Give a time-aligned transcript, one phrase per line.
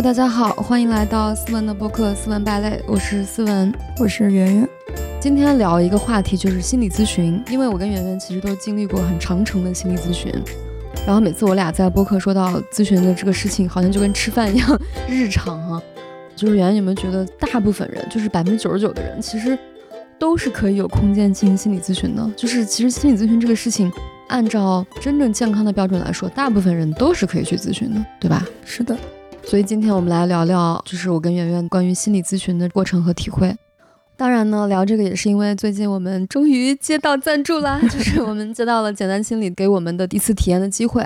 [0.00, 4.68] Hello，大家好，欢迎来到思文的播客《思文败类》，我是思文，我是圆圆。
[5.20, 10.32] 今天聊一个话题，就是心理咨询，因为我跟圆圆其实都经历过很长程的心理咨询，
[11.06, 15.82] 然后每次我俩在播客说到咨询的这个事情，好像就跟吃饭一样日常哈。
[16.34, 19.58] 就是圆圆有没有觉得，大部分人，就是百分之九十九的人，其实
[20.18, 22.26] 都是可以有空间进行心理咨询的？
[22.34, 23.92] 就是其实心理咨询这个事情，
[24.28, 28.42] 按照真正健康的标准来说，大部分人都是可以去咨询的，对吧？
[28.64, 28.96] 是的。
[29.50, 33.52] 所以今天我们来聊聊，就是我跟圆圆关于心理咨询的过程和体会。
[34.16, 41.04] 当然呢，聊这个也是因为最近我们终于接到赞助啦， 就是我们接到了简单心理给我们的第一次体验的机会。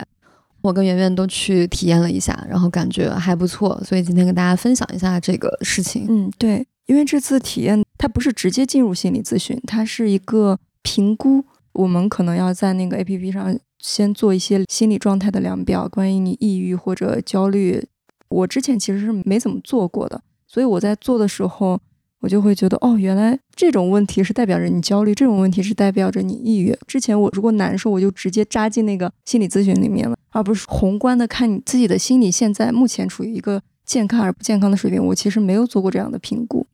[0.60, 6.04] 我跟圆圆都去体验了一下，然后感觉还不错，所以今天跟大家分享一下这个事情。
[6.10, 11.42] 嗯，对，因为这次体验它不是直接进入心理咨询，它是一个评估。
[11.72, 17.82] 我们可能要在那个 APP 上先做一些心理状态的量表，关于你抑郁或者焦虑。
[18.28, 21.80] 我之前其实是没怎么做过的，所以我在做的时候，
[22.20, 26.76] 我就会觉得，哦，原来这种问题是代表着你焦虑，这种问题是代表着你抑郁。
[26.86, 30.16] 之前我如果难受，我就直接扎进那个心理咨询里面了。
[30.30, 36.66] 而不是宏观的看你自己的心理现在目前处于一个健康而不健康的水平，我其实没有做过这样的评估。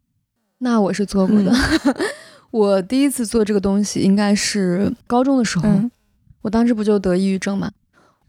[0.58, 1.52] 那我是做过的，
[2.50, 5.68] 我第一次做这个东西应该是高中的时候，
[6.40, 7.70] 我当时不就得抑郁症嘛，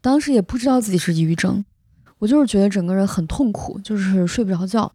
[0.01, 1.63] 当时也不知道自己是抑郁症，
[2.21, 4.91] 我就是觉得整个人很痛苦，就是睡不着觉，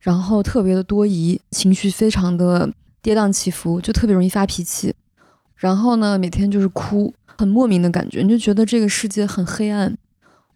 [0.00, 4.94] 然后特别的多疑，情绪非常的跌宕起伏，就特别容易发脾气，
[5.54, 7.12] 然后呢，每天就是哭。
[7.38, 9.96] 很莫名的感觉，你就觉得这个世界很黑暗，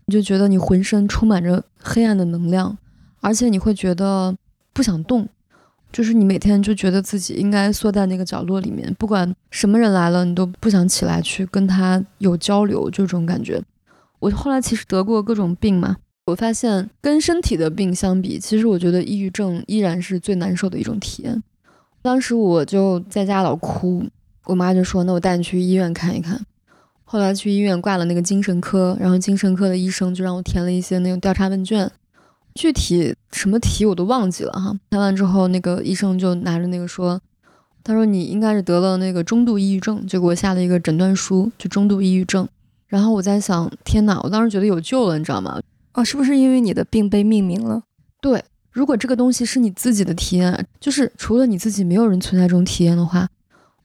[0.04, 2.76] 你就觉得你浑身充满着黑暗的能量，
[3.20, 4.36] 而且你会觉得
[4.72, 5.28] 不想动，
[5.90, 13.60] 就是你每天就觉得自己应该缩在那个角落里面，不管什么人来了，你都不想起来去跟他有交流，就这种感觉。
[14.20, 21.40] 我后来其实得过各种病嘛，我发现跟身体的病相比，其实我觉得抑郁症依然是最难受的一种体验。
[22.02, 24.04] 当时我就在家老哭，
[24.46, 26.44] 我妈就说：“那我带你去医院看一看。”
[27.04, 31.88] 后来去医院挂了那个精神科，然后精神科的医生就让我填了一些那种调查问卷，
[32.56, 34.76] 具体什么题我都忘记了哈。
[34.90, 37.20] 填完之后，那个医生就拿着那个说，
[37.84, 42.48] 他说你应该是得了那个中度抑郁症，就给我下了一个诊断书，就中度抑郁症。
[42.88, 45.60] 然后我在想，天哪，我当时觉得有救了，你知道吗？
[45.96, 47.82] 哦，是不是因为你的病被命名了？
[48.20, 53.26] 对，如果这个东西是你自己的体验，就是除了你自己，没有人存在这种体验的话，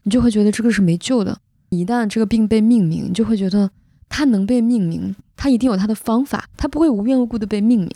[0.03, 1.39] 你就会觉得这个是没救的。
[1.69, 3.71] 一旦这个病被命名，你就会觉得
[4.09, 7.89] 它能被命名，它一定有它的方法，它不会无缘无故的被命名。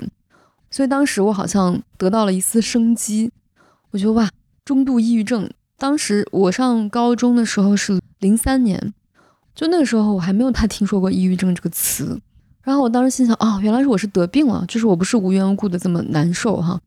[0.71, 3.29] 所以当时我好像得到了一丝生机，
[3.91, 4.29] 我觉得哇，
[4.63, 5.49] 中度抑郁症。
[5.77, 8.93] 当时我上高中的时候是零三年，
[9.53, 12.21] 就那个时候我还没有太听说过抑郁症这个词。
[12.65, 16.77] 然后我当时心想，哦，原来是我是得病了，就是我不是无缘无故的这么难受哈。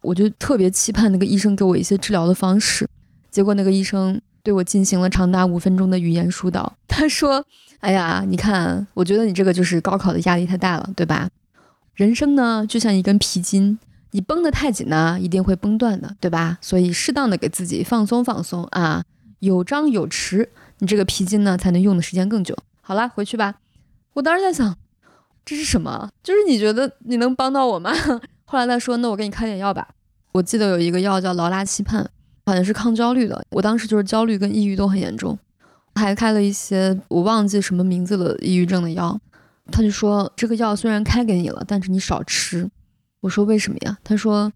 [0.00, 2.88] 我就特别期盼那个医生给我一些治疗的方式，
[3.30, 4.20] 结果那个医生。
[4.42, 6.72] 对我进行了长达五分钟的语言疏导。
[6.88, 7.44] 他说
[7.80, 11.28] ：“哎呀，你看，我觉得你这个就是高考的压力太大了，对吧？
[11.94, 13.78] 人生呢，就像一根皮筋，
[14.12, 16.56] 你绷得太紧呢，一定会绷断的，对吧？
[16.62, 19.04] 所以适当的给自己放松放松啊，
[19.40, 20.48] 有张有弛，
[20.78, 22.56] 你这个皮筋呢，才能用的时间更久。
[22.80, 23.56] 好了，回去吧。
[24.14, 24.74] 我当时在想，
[25.44, 26.10] 这是什么？
[26.22, 27.92] 就是你觉得你能帮到我吗？
[28.44, 29.88] 后来他说，那我给你开点药吧。
[30.32, 32.04] 我记得有一个药叫劳拉西泮。”
[32.46, 35.38] 好像是抗焦虑的，我当时就是焦虑跟抑郁都很严重，
[35.94, 39.20] 还开了一些我忘记什么名字的抑郁症的药。
[39.70, 42.68] 他就说这个药虽然开给你了，但是你少吃。
[43.20, 43.96] 我说为什么呀？
[44.02, 44.52] 他说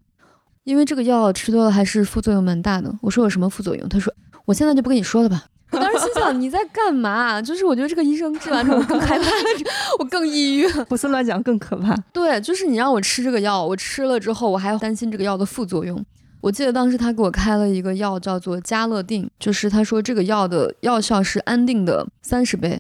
[0.65, 2.93] 因为这个药吃多了还是副作用蛮大的。
[3.01, 3.89] 我说有什么副作用？
[3.89, 4.13] 他说
[4.47, 5.45] 我现在就不跟你说了吧。
[5.75, 7.43] 我当时心想你在干嘛？
[7.43, 9.25] 就是我觉得这个医生治完之后我更害怕，
[9.99, 10.67] 我更抑郁。
[10.89, 11.95] 胡思乱想更可怕。
[12.13, 16.03] 对，就是你让我吃这个药，我吃了之后我还要担心这个药的副作用。
[16.41, 22.79] 我记得当时他给我开了一个药，叫做加乐定，就是他说这个药的药效是安定的三十倍，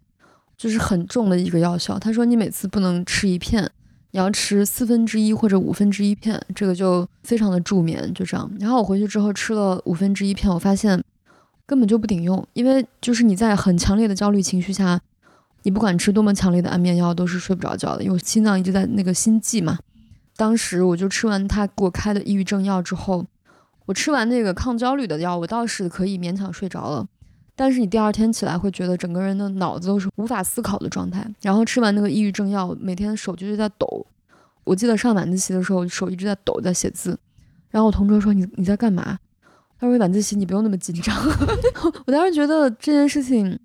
[0.57, 1.99] 就是很重的一个药效。
[1.99, 3.71] 他说你每次不能吃一片，
[4.11, 8.51] 你要吃四分之一或者五分之一片，这个就非常的助眠，就这样。
[8.61, 11.03] 然后我回去之后吃了五分之一片，我发现
[11.67, 15.01] 根本就不顶用，因为就是你在很强烈的焦虑情绪下，
[15.63, 19.79] 你不管吃多么强烈的安眠药都是睡不着觉的，因为心脏一直在那个心悸嘛。
[20.37, 23.25] 当时我就吃完他给我开的抑郁症药之后。
[23.87, 27.07] 我吃完那个抗焦虑的药，我倒是可以勉强睡着了，
[27.55, 31.23] 但是你第二天起来会觉得整个人的脑子都是无法思考的状态。
[31.43, 34.07] 然后吃完那个抑郁症药，每天手就在抖。
[34.65, 37.19] 我记得上晚自习的时候，手一直在抖，在写字。
[37.71, 39.19] 然后我同桌说：“你你在干嘛？”
[39.85, 41.15] 他说：“晚自习你不用那么紧张。
[42.07, 43.59] ”我当时觉得这件事情，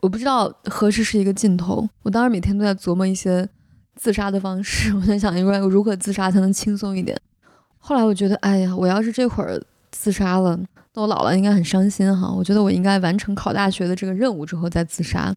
[0.00, 1.86] 我不知道何时是一个尽头。
[2.02, 3.46] 我当时每天都在琢磨一些
[3.94, 7.14] 自杀的方式，我在想应该如何自杀才能轻松一点。
[7.78, 9.60] 后来我觉得，哎呀，我要是这会儿
[9.90, 10.58] 自杀了，
[10.94, 12.32] 那我老了应该很伤心哈。
[12.32, 15.34] 我觉得我应该完成考大学的这个任务之后再自杀，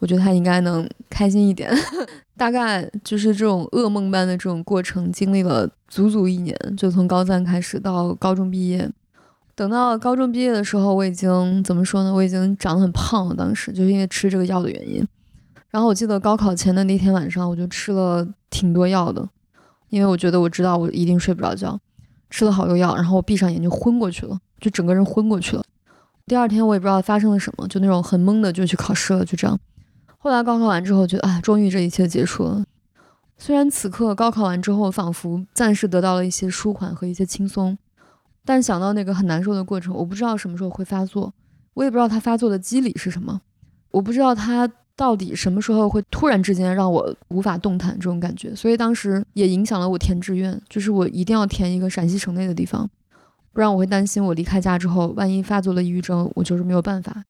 [0.00, 1.72] 我觉得他应该能开心一点。
[2.36, 8.90] 大概就是这种噩梦般的这种过程，经历了足足一年，就从高三开始到高中毕业。
[9.54, 12.12] 等到高中毕业的时候，我已经怎么说呢？
[12.12, 13.34] 我已经长得很胖了。
[13.34, 15.06] 当时就是因为吃这个药的原因。
[15.70, 19.28] 然后我记得高考前的那天晚上，我就吃了挺多药的，
[19.88, 21.78] 因为我觉得我知道我一定睡不着觉，
[22.28, 25.64] 吃了好多药，然后我闭上眼就昏过去了，就整个人昏过去了。
[26.26, 29.58] 第二天我也不知道发生了什么，就那种很懵的就去考试了，就这样。
[30.18, 32.64] 后来高考完之后，觉得哎，终于这一切结束了。
[33.38, 37.76] 虽然此刻高考完之后，仿佛暂时得到了一些舒缓和一些轻松。
[38.44, 41.32] 但想到那个很难受的过程，我不知道什么时候会发作，
[41.74, 43.40] 我也不知道它发作的机理是什么，
[43.90, 52.88] 我不知道它到底什么时候会突然之间让我无法动弹这种感觉，所以当时也影响了我填志愿，就是我一定要填一个陕西省内的地方，
[53.52, 57.24] 不然我会担心我离开家之后，万一发作了抑郁症，我就是没有办法。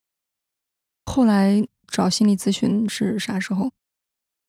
[1.04, 3.70] 后来找心理咨询是啥时候？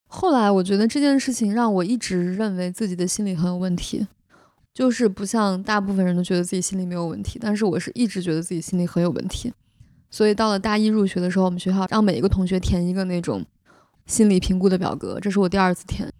[0.07, 4.07] 后来我觉得这件事情让我一直认为自己的心理很有问题。
[4.73, 9.53] 就是不像大部分人都觉得自己心里没有问题，但是我是一直觉得自己心里很有问题。
[10.09, 13.45] 所以到了大一入学的时候，我们学校让每一个同学填一个那种
[14.05, 16.11] 心理评估的表格，这是我第二次填。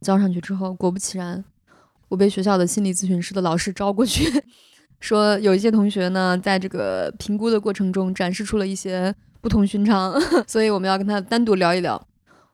[0.00, 1.44] 交上去之后，果不其然，
[2.08, 4.42] 我被学校的心理咨询师的老师招过去，
[5.00, 10.14] 说有一些同学呢，在这个评估的过程中展示出了一些不同寻常，
[10.46, 12.00] 所以我们要跟他单独聊一聊。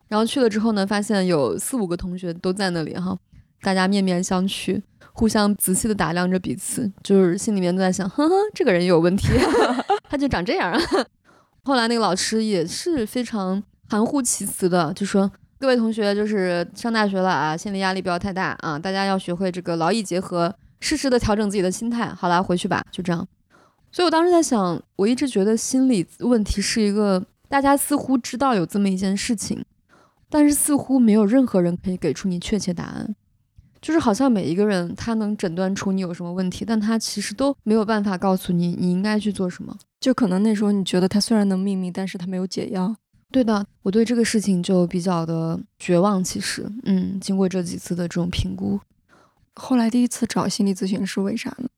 [0.08, 3.19] 然后去了之后呢，发现有四五个同学都在那里哈，
[3.62, 4.82] 大家面面相觑。
[5.12, 9.29] 互相仔细的打量着彼此，就是心里面都在想，呵呵，这个人也有问题，
[10.09, 10.81] 他就长这样啊。
[11.64, 15.31] 后来那个老师也是非常含糊其辞的，就说
[15.61, 22.09] 各位同学，就是上大学了啊，心理压力不要太大啊，大家要学会这个劳逸结合，适时的调整自己的心态。
[22.09, 23.26] 好啦，回去吧，就这样。
[23.93, 29.64] 所以我当时在想，我一直觉得心理问题是一个大家似乎知道有这么一件事情，
[30.29, 33.14] 但是似乎没有任何人可以给出你确切答案。
[33.82, 39.76] 就是好像每一个人他能诊断出你有什么问题，但他其实都没有办法告诉你你应该去做什么。
[40.00, 42.96] 就可能那时候你觉得他虽然能命名，但是他没有解药。
[43.31, 46.23] 对的，我对这个事情就比较的绝望。
[46.23, 48.79] 其实，嗯，经过这几次的这种评估，
[49.55, 51.69] 后来第一次找心理咨询是为啥呢？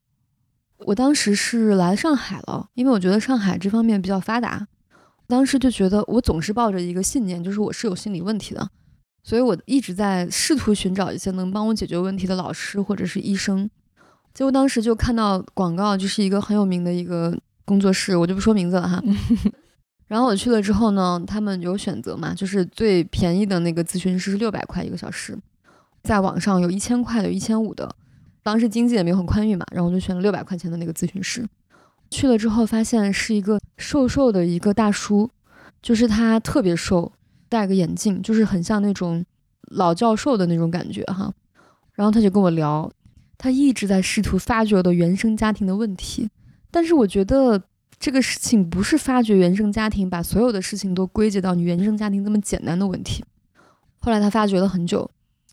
[0.79, 4.67] 我当时是来上海了，因为我觉得上海这方面比较发达。
[5.27, 8.69] 当时就觉得我总是抱着一个信念，就是我是有心理问题的。
[9.25, 13.69] 所以我一直在试图寻找一些能帮我解决问题的老师或者是医生，
[14.35, 17.35] 结果当时就看到广告，就是一个很有名的一个
[17.65, 19.03] 工作室，我就不说名字了哈。
[20.07, 25.37] 然后我去了之后呢，他们有选择嘛，就是最便宜的那个咨询师是六百块一个小时，
[26.03, 27.97] 在网上有一千块的，有一千五的。
[28.43, 31.49] 当时经济也没有很宽裕嘛，然后我就选了六百块钱的那个咨询师。
[32.11, 35.31] 去了之后发现是一个瘦瘦的一个大叔，
[35.81, 37.11] 就是他特别瘦。
[37.55, 39.25] 戴个眼镜，就是很像那种
[39.71, 41.33] 老教授的那种感觉哈。
[41.93, 42.91] 然后他就跟我聊，
[43.39, 46.29] 他一直在试图发掘的原生家庭的问题。
[46.73, 47.63] 但是我觉得
[48.01, 53.25] 这个事情不是发掘原生家庭，把所有的事情都归结到你原生家庭这么简单的问题。
[54.01, 55.09] 后来他发掘了很久，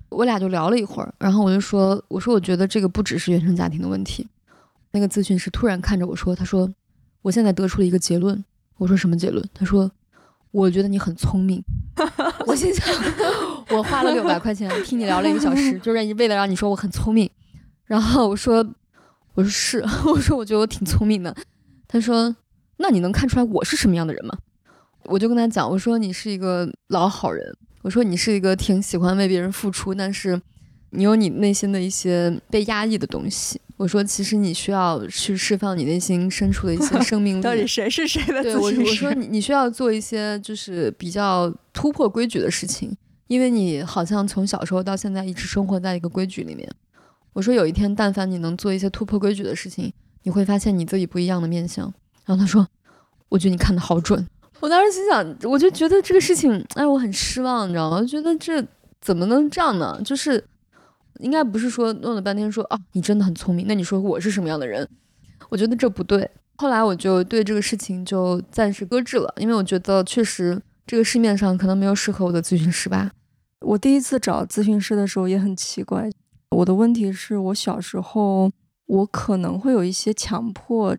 [0.09, 4.27] 我俩就聊了一会儿，然后我就说：“我说我觉得这个不只是原生家庭的问题。”
[4.93, 6.67] 那个咨询师突然看着我说：“他说
[7.21, 8.43] 我现在得出了一个结论。”
[8.79, 9.91] 我说：“什么结论？”他说。
[10.51, 11.63] 我觉得你很聪明，
[12.45, 12.85] 我心想，
[13.69, 17.29] 我花了六百块钱听你聊了一个小时， 就是为了让你说我很聪明。
[17.85, 18.57] 然后我说，
[19.33, 21.35] 我说是， 我说我觉得我挺聪明的。
[21.87, 22.33] 他说，
[22.77, 24.37] 那你能看出来我是什么样的人吗？
[25.05, 27.45] 我就跟他讲，我说你是一个老好人，
[27.81, 30.39] 我说你是一个挺喜欢为别人付出，但是
[30.91, 33.59] 你有你内心的一些被压抑的东西。
[33.77, 37.41] 我说，其实你需要去释放你内心深处的一些生命力。
[37.43, 38.43] 到底谁是谁的？
[38.43, 42.95] 对我，我说你你需要做一些就是比较突破规矩的事情，
[43.25, 46.69] 因为你好像从小时候到现在一直生活在一个规矩里面。
[47.33, 51.91] 我说有一天，但凡你能做一些突破规矩的事情，你会发现你自己不一样的面相。
[52.25, 52.67] 然后他说，
[53.29, 54.27] 我觉得你看的好准。
[54.59, 57.97] 我当时心想，我就觉得这个事情，哎，我很失望，你知道吗？
[57.97, 58.63] 我觉得这
[59.01, 59.99] 怎么能这样呢？
[60.05, 60.43] 就是。
[61.21, 63.65] 应该不是说弄了半天说啊，你真的很聪明。
[63.67, 64.87] 那你说我是什么样的人？
[65.49, 66.29] 我觉得这不对。
[66.57, 73.11] 后来我就对这个事情就暂时搁置了，因为我觉得确实这个市面上可能没有适合我的咨询师吧。
[73.61, 76.09] 我第一次找咨询师的时候也很奇怪，
[76.49, 78.51] 我的问题是我小时候
[78.85, 80.95] 我可能会有一些强迫，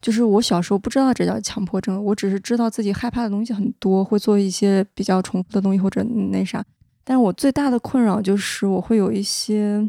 [0.00, 6.64] 就是我小时候不知道这叫强迫症，我只是知道自己害怕的东西很多，会做一些比较重复的东西或者那啥。
[7.04, 9.88] 但是我最大的困扰就是我会有一些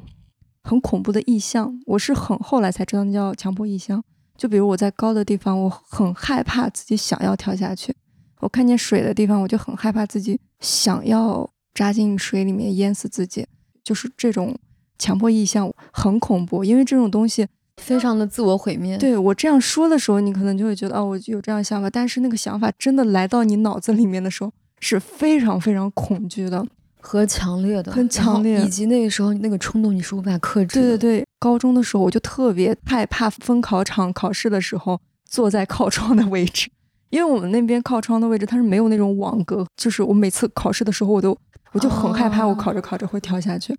[0.64, 4.04] 很恐怖的意象，我是很后来才知道那叫强迫意象。
[4.38, 7.94] 就比如我在高的地方，我很害怕自己想要跳下去；
[8.42, 13.48] 我看见水的地方，我就很害怕自己想要扎进水里面淹死自己。
[13.82, 14.58] 就是这种
[15.00, 18.98] 强迫意象很恐怖，因为这种东西非常的自我毁灭。
[18.98, 26.66] 对我这样说的时候，你可能就会觉得哦，我有这样想法，但是那个想法真的来到你脑子里面的时候，是非常非常恐惧的。
[27.06, 30.98] 和强烈的，很强烈，以及那个时候那个冲动你是无法克制的。
[30.98, 36.68] 对对对，高中的时候我就特别害怕分考场考试的时候坐在靠窗的位置，
[37.12, 41.38] 因为我们那边靠窗的位置它是没有那种网格，就是我每次考试的时候我都
[41.74, 43.78] 我就很害怕我考着考着会跳下去。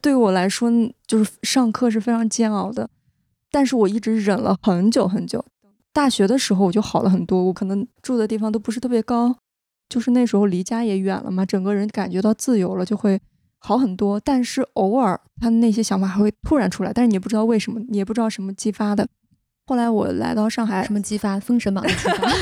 [0.00, 0.70] 对于我来说，
[1.06, 2.88] 就是上课是非常煎熬的，
[3.50, 5.44] 但是我一直忍了很久很久。
[5.92, 9.34] 大学的时候我就好了很多，我可能住的地方都不是特别高。
[9.88, 13.20] 就是那时候离家也远了嘛，整个人感觉到自由了，就会
[13.58, 14.20] 好很多。
[14.20, 19.08] 但是偶尔他那些想法还会突然出来，但是你不知道为什么，也不知道什么激发的。
[19.66, 21.36] 后来我来到上海，什么激发？
[21.40, 22.32] 《封神榜》的激发。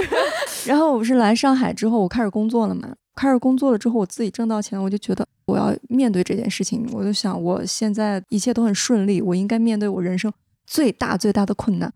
[0.66, 2.94] 然后我不是来上海之后，我开始工作了嘛。
[3.16, 6.88] 开始工作了之后，我自己挣到钱，我就觉得我要面对这件事情。
[6.92, 10.32] 我就想，我现在一切都很顺利，我应该面对我人生
[10.66, 11.92] 最大最大的困难。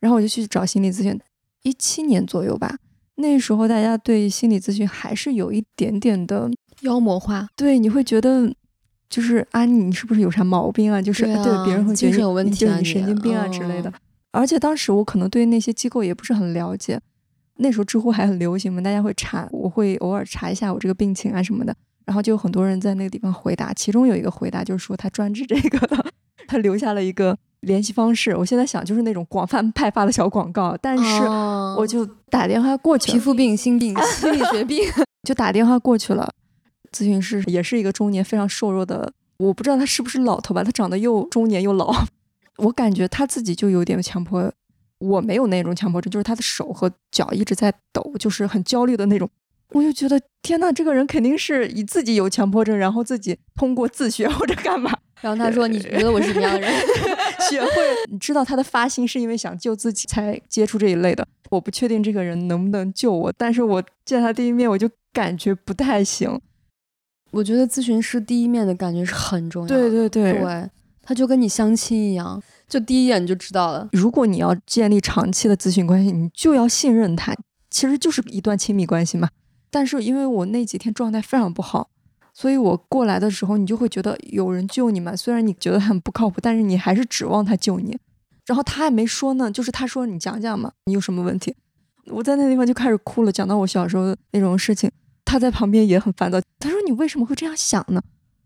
[0.00, 1.18] 然后我就去找心理咨询，
[1.62, 2.76] 一七年左右吧。
[3.16, 6.50] 那时候大家对心理咨询还是有一点点的
[6.82, 8.54] 妖魔化，对，你会觉得
[9.08, 11.00] 就是啊，你是不是有啥毛病啊？
[11.00, 13.92] 就是对别人会觉得有问题啊，你神经病啊之类的。
[14.32, 17.00] 而且当时我可能对那些机构也不是很了解，
[17.56, 26.04] 那时候知乎还很流行嘛，大家会查，我会偶尔查一下我这个病情啊什么的，然后就有很多人在那个地方回答，其中有一个回答就是说他专治这个的，
[26.46, 27.38] 他留下了一个。
[27.66, 31.22] 联系方式，我现在想就是那种广泛派发的小广告，但是
[31.76, 34.84] 我就打电话过去，皮肤病、心病、 心理学病，
[35.28, 36.32] 就打电话过去了。
[36.92, 41.92] 咨询师也是一个中年非常瘦弱的，我不知道他是不是老头吧，他长得又中年又老，
[42.58, 44.50] 我感觉他自己就有点强迫，
[44.98, 49.28] 我没有那种强迫症，就是他的手和脚一直在抖，就是很焦虑的那种。
[49.70, 54.96] 我就觉得天呐，这个人肯定是以自己有强迫症，然后自己通过自学或者干嘛。
[55.22, 56.70] 然后他说：“你觉得我是什么样的人？
[57.48, 57.70] 学会
[58.10, 61.26] 你知道他的发心是因为想救自己才接触这一类的。
[61.50, 66.40] 我不确定这个人能不能救我，但是我见他第一面我就感觉不太行。
[67.30, 69.68] 我觉得咨询师第一面的感觉是很重要。
[69.68, 70.70] 对对对，对，
[71.02, 73.88] 他就跟你相亲一样，就第一眼你就知道了。
[73.92, 77.34] 如果你要建立长期的咨询关系，你就要信任他，
[77.70, 79.28] 其实就是一段亲密关系嘛。
[79.70, 81.90] 但是因为我那几天状态非常不好。”
[82.38, 85.16] 所以我过来的时候，你就会觉得有人救你嘛。
[85.16, 87.98] 虽然你觉得很不靠谱，但是你还是指望他救你。
[88.44, 91.56] 然后他还没说呢，就是他说你讲讲嘛，你有什么问题？
[92.08, 94.90] 我在那地方就开始哭了，讲到我小时候那种事情。
[95.24, 96.38] 他在旁边也很烦躁。
[96.60, 98.02] 他说你为什么会这样想呢？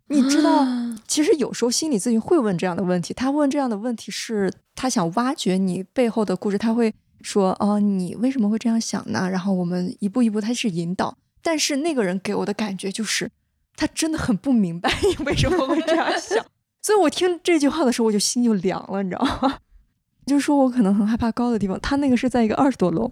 [0.07, 0.65] 你知道，
[1.09, 3.13] 其实有时候心理咨询会问这样的问题。
[3.13, 6.57] 他问这样的问题是他想挖掘你背后的故事。
[6.57, 9.29] 他会说哦，你为什么会这样想呢？
[9.29, 11.19] 然后我们一步一步，他是引导。
[11.43, 13.29] 但是那个人给我的感觉就是。
[13.77, 16.45] 他真的很不明白你为什么会这样想，
[16.83, 19.59] 所以我听这句话的时候，我就心就凉了，你知道吗？
[20.27, 21.81] 就是说我可能很害怕高的地方。
[21.81, 23.11] 他那个是在一个二十多楼，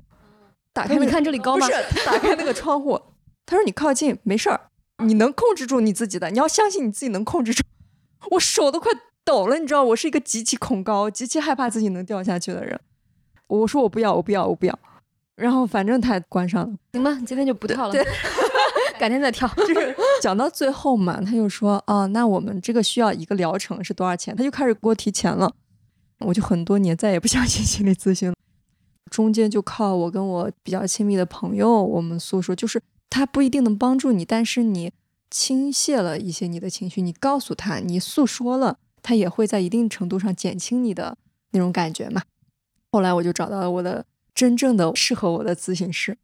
[0.72, 1.66] 打开你看这里高吗？
[1.66, 3.00] 不是，打开那个窗户。
[3.46, 4.60] 他说你靠近没事儿，
[5.04, 7.62] 你能控制住你自己的，你要相信你自己能控制住。
[8.32, 8.92] 我手都快
[9.24, 12.78] 抖了，你知道，我是一个极其恐高、极其害怕自己能掉下去的人。
[13.46, 14.78] 我说我不要，我不要，我不要。
[15.34, 17.94] 然后反正他关上了，行吧，今天就不跳了。
[18.98, 24.34] 改天再跳， 就是讲到最后嘛，他就说啊，那我们这个需要一个疗程是多少钱？
[24.36, 25.54] 他就开始给我提钱了，
[26.18, 28.34] 我就很多年再也不相信心理咨询了。
[29.10, 34.92] 中间就靠我跟我比较亲密的朋友，我们诉说，就是他不一定能帮助你，但是你
[35.30, 41.16] 倾泻了一些你的情绪，你告诉他，你诉说了，他也会在一定程度上减轻你的
[41.52, 42.22] 那种感觉嘛。
[42.92, 46.18] 后来我就找到了我的真正的适合我的咨询师。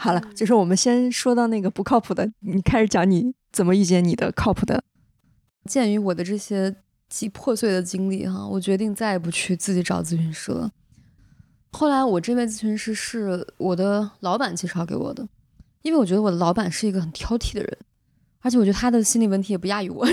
[0.00, 4.84] 好了，就是我们先说到那个不靠谱的，你开始讲你怎么遇见你的靠谱的。
[5.64, 6.76] 鉴于我的这些
[7.08, 10.70] 极破碎的经历哈，我决定再也不去自己找咨询师了。
[11.72, 15.28] 后来我这位咨询师是我的老板介绍给我的，
[15.82, 17.78] 因为我觉得我的老板是一个很挑剔的人，
[18.38, 20.06] 而且我觉得他的心理问题也不亚于我。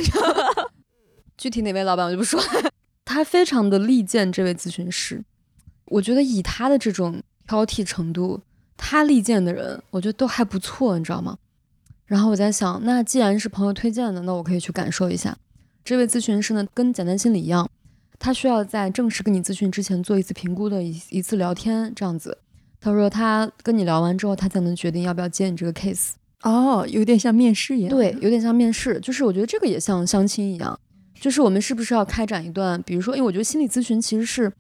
[1.38, 2.72] 具体哪位老板我就不说了，
[3.06, 5.24] 他非常的力荐这位咨询师。
[5.86, 8.42] 我觉得以他的这种挑剔程度。
[8.78, 11.38] 他力荐的人，我觉得都还不错，你知道吗？
[12.06, 15.36] 然后我在想，那既然是朋友推荐的，那我可以去感受一下。
[15.84, 17.70] 这位咨询师呢，跟简单心理一样，
[18.20, 22.38] 他需要在正式跟你咨询之前做一次评估的一一次聊天，这样子。
[22.80, 26.12] 他说他跟你聊完之后，他才能决定要不要接你这个 case。
[26.44, 27.90] 哦，有点像面试一样。
[27.90, 30.80] 对，有点像面试，就是我觉得这个也像相亲一样，
[31.20, 34.52] 就是我们是不是要开展一段，比如说，因为我觉得心理咨询其实是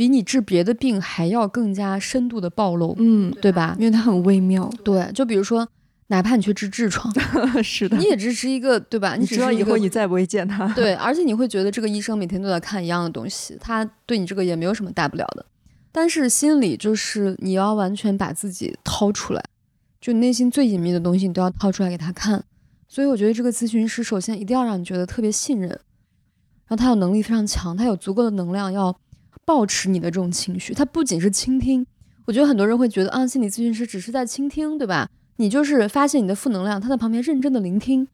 [0.00, 3.76] 比你治别的病还要更加深度的暴露，嗯，对吧？
[3.78, 4.66] 因为它很微妙。
[4.82, 5.68] 对，就比如说，
[6.06, 7.12] 哪怕你去治痔疮，
[7.62, 9.16] 是的，你也只是一个，对吧？
[9.16, 10.66] 你知道以后你你再不会见他。
[10.68, 15.44] 对，而且你会觉得这个医生每天都在看一样的东西，他对你这个也没有什么大不了的。
[15.92, 19.44] 但是心里就是你要完全把自己掏出来，
[20.00, 22.42] 就内心最隐秘的东西你都要掏出来给他看。
[22.88, 28.98] 所以我觉得这个咨询师首先一定要让你觉得特别信任，然后他有能力非常强，他有足够的能量要
[29.50, 30.72] 保持你的这种情绪。
[30.72, 31.84] 他不仅是倾听，
[32.24, 35.08] 我觉得很多人会觉得啊，心理咨询师只是在倾听，对吧？
[35.38, 38.06] 你就是发现你的负能量，他在旁边认真的聆听。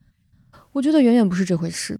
[0.71, 1.99] 我觉得远远不是这回事。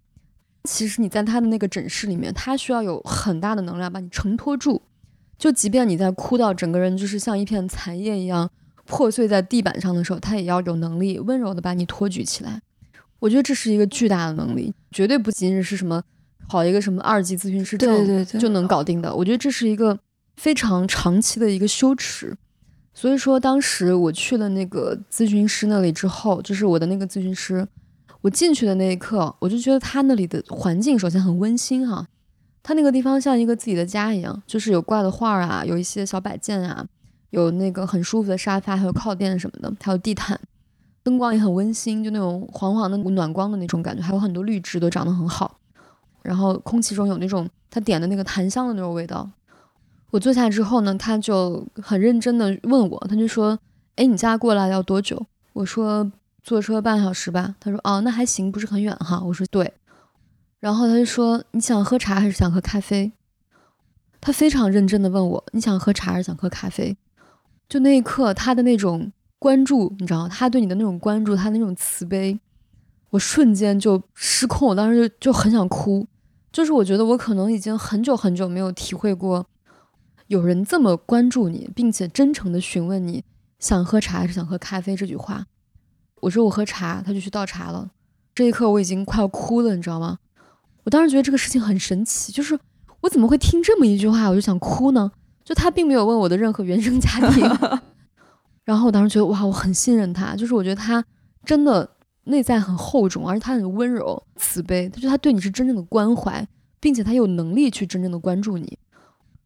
[0.64, 4.82] 其实你在他的那个诊室里面，他需要有很大的能量把你承托住。
[5.38, 8.50] 就即便你在哭到整个人就是像一片残叶一样
[8.86, 12.62] 破碎在地板上的时候，他也要有能力温柔的把你托举起来。
[13.20, 16.02] 我觉得这是一个巨大的能力，绝对不仅仅是什么
[16.50, 19.14] 考一个什么二级咨询师证对对就能搞定的。
[19.14, 19.98] 我觉得这是一个
[20.36, 22.36] 非常长期的一个羞耻。
[22.94, 27.68] 所以说，当时我去了那个咨询师那里之后，就是我的那个咨询师，
[28.22, 32.08] 我进去的那一刻，我就觉得他那里的环境首先很温馨哈。
[32.64, 36.84] 他那个地方像一个自己的家一样，就是有挂的画啊，有一些小摆件啊，
[37.30, 40.40] 有那个很舒服的沙发，还有靠垫什么的，还有地毯，
[41.04, 45.60] 灯光也很温馨，就那种黄黄的暖光的那种感觉，还有很多绿植都长得很好，
[46.28, 49.30] 然后空气中有那种他点的那个檀香的那种味道。
[50.12, 53.58] 我坐下之后呢，他就很认真的问我，他就说
[53.96, 56.12] ：“哎，你家过来要多久？”我说
[56.44, 59.74] ：“坐车半小时吧。”他说：“哦，那还行，不是很远哈。”我说：“对。”
[60.60, 63.14] 然后他就说：“你想喝茶还是想喝咖啡？”
[64.20, 66.98] 他非常认真的问我：“你想喝茶还是想喝咖啡？”
[67.70, 72.40] 就那一刻，他的那种关注，你知道他对你的那种关注，他那种慈悲，
[73.12, 74.70] 我瞬间就失控。
[74.70, 76.08] 我当时就就很想哭，
[76.58, 79.46] 就是我觉得我可能已经很久很久没有体会过
[80.26, 83.24] 有人这么关注你，并且真诚的询问你
[83.60, 85.46] 想喝茶还是想喝咖啡这句话。
[86.20, 87.92] 我说我喝茶，他就去倒茶了。
[88.34, 90.18] 这一刻我已经快要哭了，你知道吗？
[90.86, 92.60] 我当时觉得这个事情很神奇，就是
[93.02, 95.12] 我怎么会听这么一句话我就想哭呢？
[95.46, 97.48] 就他并没有问我的任何原生家庭，
[98.66, 101.06] 然后我当时觉得哇，我很信任他，就是我觉得他
[101.46, 101.88] 真的
[102.28, 106.48] 内在很厚重，而且他很温柔慈悲，他觉得他对你是真正的关怀，
[106.80, 108.78] 并且他有能力去真正的关注你。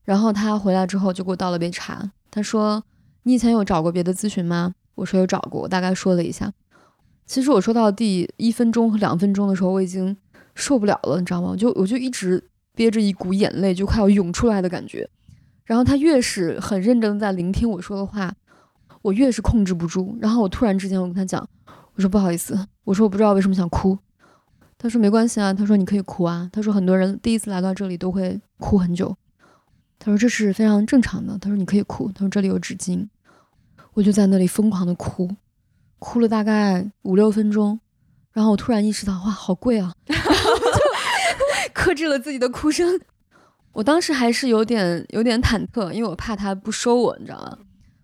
[0.03, 2.83] 然后他回来之后就给我倒了杯茶，他说
[3.23, 6.51] ：“你以前有找过别的咨询吗？”我说有找过，我大概说了一下。
[7.25, 10.17] 其实我说到第一分钟和两分钟的时候，我已经。
[10.53, 11.47] 受不了了，你知道吗？
[11.51, 12.43] 我就我就一直
[12.75, 15.09] 憋着一股眼泪，就快要涌出来的感觉。
[15.63, 18.35] 然后他越是很认真的在聆听我说的话，
[19.01, 20.17] 我越是控制不住。
[20.19, 21.47] 然后我突然之间，我跟他讲，
[21.95, 23.97] 我说不好意思，我说我不知道为什么想哭。
[24.77, 26.49] 他说没关系啊，他说你可以哭啊。
[26.51, 29.15] 他说很多人第一次来到这里都会哭很久。
[29.99, 31.37] 他说这是非常正常的。
[31.37, 32.11] 他说你可以哭。
[32.13, 33.07] 他说这里有纸巾。
[33.93, 35.29] 我就在那里疯狂的哭，
[35.99, 37.79] 哭了大概五六分钟。
[38.31, 39.93] 然后我突然意识到，哇，好贵啊！
[41.73, 42.99] 克制了自己的哭声。
[43.73, 47.57] 我当时还是有点有点忐忑，因为我怕他不收我，你知道吗？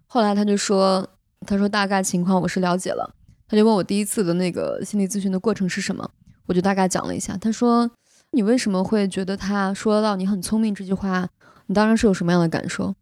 [0.05, 1.07] 后来他就说，
[1.47, 3.15] 他说大概情况我是了解了。
[3.47, 6.09] 他就问我第一次的那个心理咨询的过程是什么，
[6.45, 7.37] 我就大概讲了一下。
[7.37, 7.89] 他说，
[8.31, 11.27] 你为什么会觉得他说到你很聪明这句话，
[11.67, 12.93] 你当然是有什么样的感受？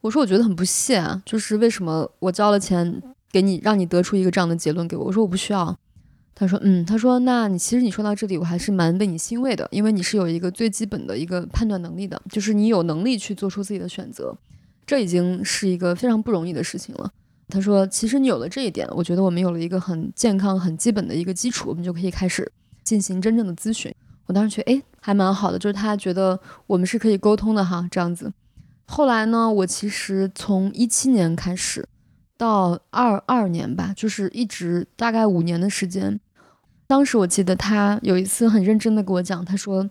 [0.00, 5.06] 我说我觉得很不屑啊，就是为什么我交了钱给你，让你得出一个这样的结论给我？
[5.06, 5.76] 我说我不需要。
[6.34, 14.38] 他说，嗯，他说，那你其实你说到这里，我还是蛮为你欣慰的，因为你是有一个最基本的一个判断能力的，就是你有能力去做出自己的选择，
[14.86, 17.10] 这已经是一个非常不容易的事情了。
[17.48, 22.50] 他说，其实你有了这一点，我觉得我们有了一个很健康、很基本的一个基础，我们就可以开始
[22.84, 23.94] 进行真正的咨询。
[24.26, 28.30] 我当时觉得，哎，还蛮好的，就是他觉得我们是可以沟通的哈，这样子。
[28.86, 31.88] 后来呢，我其实从一七年开始
[32.36, 36.20] 到二二年吧，就是一直大概五年的时间。
[36.86, 39.88] 当时我记得他有一次很认真的跟我讲，他说：“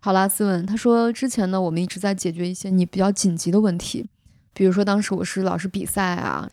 [0.00, 4.08] 好啦，斯文，他说之前呢，我们一直在解决一些你比较紧急的问题，
[4.52, 6.50] 比如说当时我是老是比赛啊，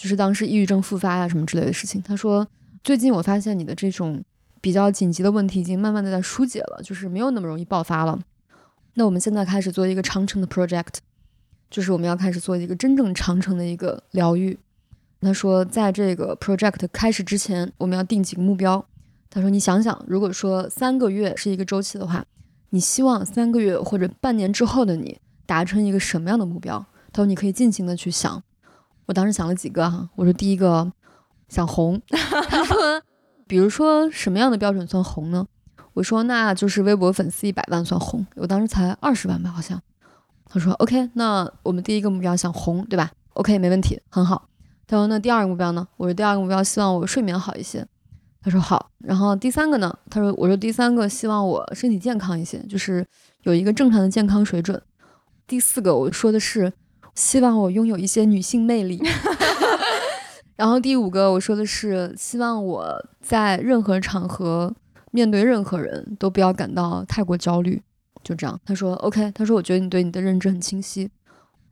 [0.00, 2.00] 就是当时抑郁症复发呀什么之类的事情。
[2.00, 2.48] 他说
[2.82, 4.24] 最近我发现你的这种
[4.62, 8.18] 比较紧急的问题已经慢慢的在疏解了，就是没有那么容易爆发了。
[8.94, 10.94] 那我们现在开始做一个长程的 project，
[11.70, 14.58] 就是我们要开始做一个真正长程的一个疗愈。
[15.20, 18.82] 他说在这个 project 开始之前，我们要定几个目标。”
[19.28, 22.24] 他说：“你想想，如果说三个月是一个周期的话，
[22.70, 28.42] 你希望三个月或者半年之后的你达成一个什么样的目标？”他说：“你可以尽情的去想。”
[29.10, 30.92] 我当时想了几个哈，我说：“第一个，
[31.48, 32.00] 想红。
[32.48, 32.76] 他说，
[33.48, 35.44] 比如说什么样的标准算红呢？
[35.94, 38.24] 我说那就是微博粉丝一百万算红。
[38.36, 39.82] 我当时才二十万吧，好像。
[40.44, 44.48] 他说 OK，那我们第一个目标想红，对吧？OK，没问题，很好。
[44.86, 45.88] 他说那第二个目标呢？
[45.96, 47.84] 我说第二个目标希望我睡眠好一些。
[48.40, 48.92] 他说好。
[48.98, 49.92] 然后第三个呢？
[50.08, 53.04] 他说我说第三个希望我身体健康一些，就是
[53.42, 54.80] 有一个正常的健康水准。
[55.48, 56.72] 第四个我说的是
[57.20, 58.98] 希望我拥有一些女性魅力。
[60.56, 64.74] 然后第五个我说的是希望我在任何场合
[65.10, 67.82] 面对任何人都不要感到太过焦虑。
[68.24, 71.10] 就这样，他说 OK，他说我觉得你对你的认知很清晰，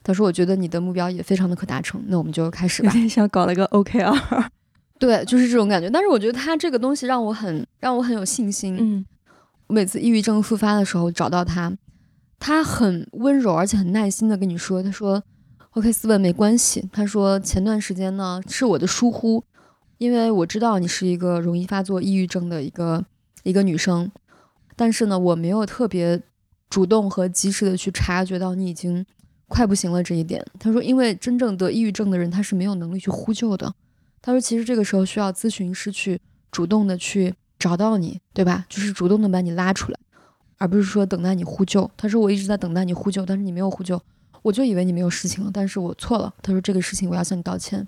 [0.02, 2.88] 他说我觉得你的目标也非常的可达成，那我们就开始吧。
[2.92, 4.46] 有点想搞了个 OKR，
[4.98, 5.88] 对，就是这种感觉。
[5.88, 8.76] 但是我觉得他这个东西让我很让我很有信心。
[8.78, 9.04] 嗯，
[9.68, 11.72] 我每次抑郁症复发的时候找到他，
[12.38, 15.22] 他很温柔而且很耐心的跟你说，他说
[15.79, 16.88] OK，斯文没关系。
[16.93, 19.45] 他说前段时间呢是我的疏忽，
[19.99, 23.05] 因为我知道你是一个容易发作抑郁症的一个
[23.45, 24.11] 一个女生，
[24.75, 26.21] 但是呢我没有特别。
[26.69, 29.03] 主动和及时的去察觉到你已经
[29.47, 33.75] 快不行了这一点，他说，因为真正得抑郁症的人他是没有能力去呼救的。
[34.21, 38.67] 他说，其实这个时候需要咨询师去主动的去找到你，对吧？
[38.69, 39.99] 就是主动的把你拉出来，
[40.59, 41.91] 而不是说等待你呼救。
[41.97, 43.99] 他说，我一直在等待你呼救，但是你没有呼救，
[44.42, 46.33] 我就以为你没有事情了，但是我错了。
[46.42, 47.87] 他说，这个事情我要向你道歉。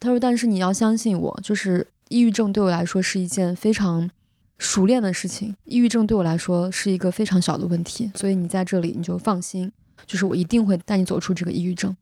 [0.00, 4.10] 他说，但是你要相信我，就是抑郁症对我来说是一件非常。
[4.58, 9.72] 熟练的事情，抑郁症对我来说是一个非常小的问题，所以你在这里你就放心，
[10.06, 11.96] 就是我一定会带你走出这个抑郁症。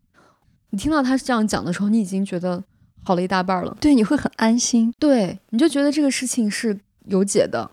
[0.68, 2.62] 你听到他是这样讲的时候，你已经觉得
[3.02, 7.70] 好了一大半了，对，你会很安心，对，你就觉得这个事情是有解的，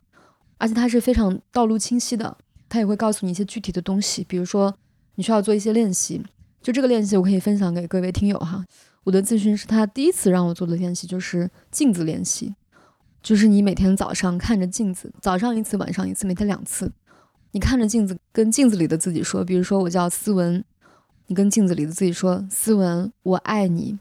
[0.57, 2.37] 而且他是非常道路清晰的，
[2.69, 4.73] 他也会告诉你一些具体的东西，比如说
[5.17, 6.23] 你需要做一些练习，
[6.61, 8.63] 就这个练习我可以分享给各位听友哈，
[9.03, 12.53] 我的咨询师他第一次让我做的练习就是镜子练习。
[13.23, 16.91] 就是你每天早上看着镜子，早上一次，晚上一次，每天两次。
[17.51, 20.63] 你看着镜子，跟镜子里的自己说，比如说我叫思文，
[21.25, 23.97] 你跟镜子里的自己说，思文，我爱你，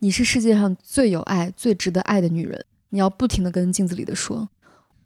[0.00, 2.64] 你是世界上最有爱、最值得爱的女人。
[2.90, 4.50] 你要不停的跟镜子里的说，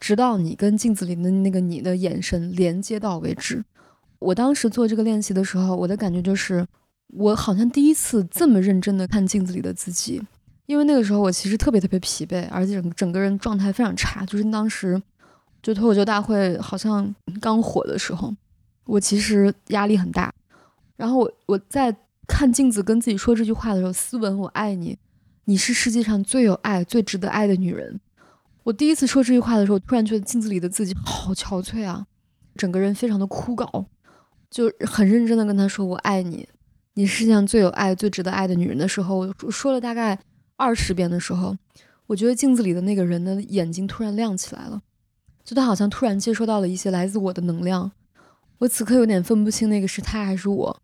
[0.00, 3.64] 直到你跟镜子里的那个你的眼神连接到为止。
[4.24, 6.66] 我当时做这个练习的时候，我的感觉就是，
[7.08, 10.20] 我好像第一次这么认真的看镜子里的自己。
[10.66, 14.24] 因为那个时候我其实特别特别疲惫，而且整整个人状态非常差。
[14.24, 15.00] 就是当时
[15.62, 18.34] 就脱口秀大会好像刚火的时候，
[18.86, 20.32] 我其实压力很大。
[20.96, 21.94] 然后我我在
[22.26, 24.96] 看镜子跟自己说这句话的时候，斯文，我爱你，
[25.44, 28.00] 你是世界上最有爱、最值得爱的女人。
[28.62, 32.06] 我第一次说这句话的时候，突然觉得镜子里的自己好憔悴啊，
[32.56, 33.84] 整个人非常的枯槁，
[34.54, 36.48] 就很认真的跟他说我爱你，
[36.92, 40.16] 你是世界上最有爱、最值得爱的女人的时候，我说了大概。
[40.56, 41.56] 二十遍的时候，
[42.06, 44.80] 我觉得镜子里的那个人的眼睛突然亮起来了，
[45.42, 47.90] 就他好像突然接收到了一些来自我的能量。
[48.58, 50.82] 我此刻有点分不清那个是他还是我，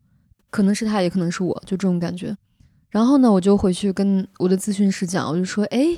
[0.51, 2.37] 可能是他，也可能是我，就这种感觉。
[2.89, 5.97] 然后呢，我就回去跟我的咨询师讲，我就说：“哎，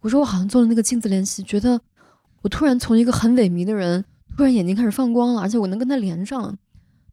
[0.00, 1.78] 我说我好像做了那个镜子练习，觉得
[2.40, 4.02] 我突然从一个很萎靡的人，
[4.34, 6.56] 突然眼睛开始放光了，而且我能跟他连上了。”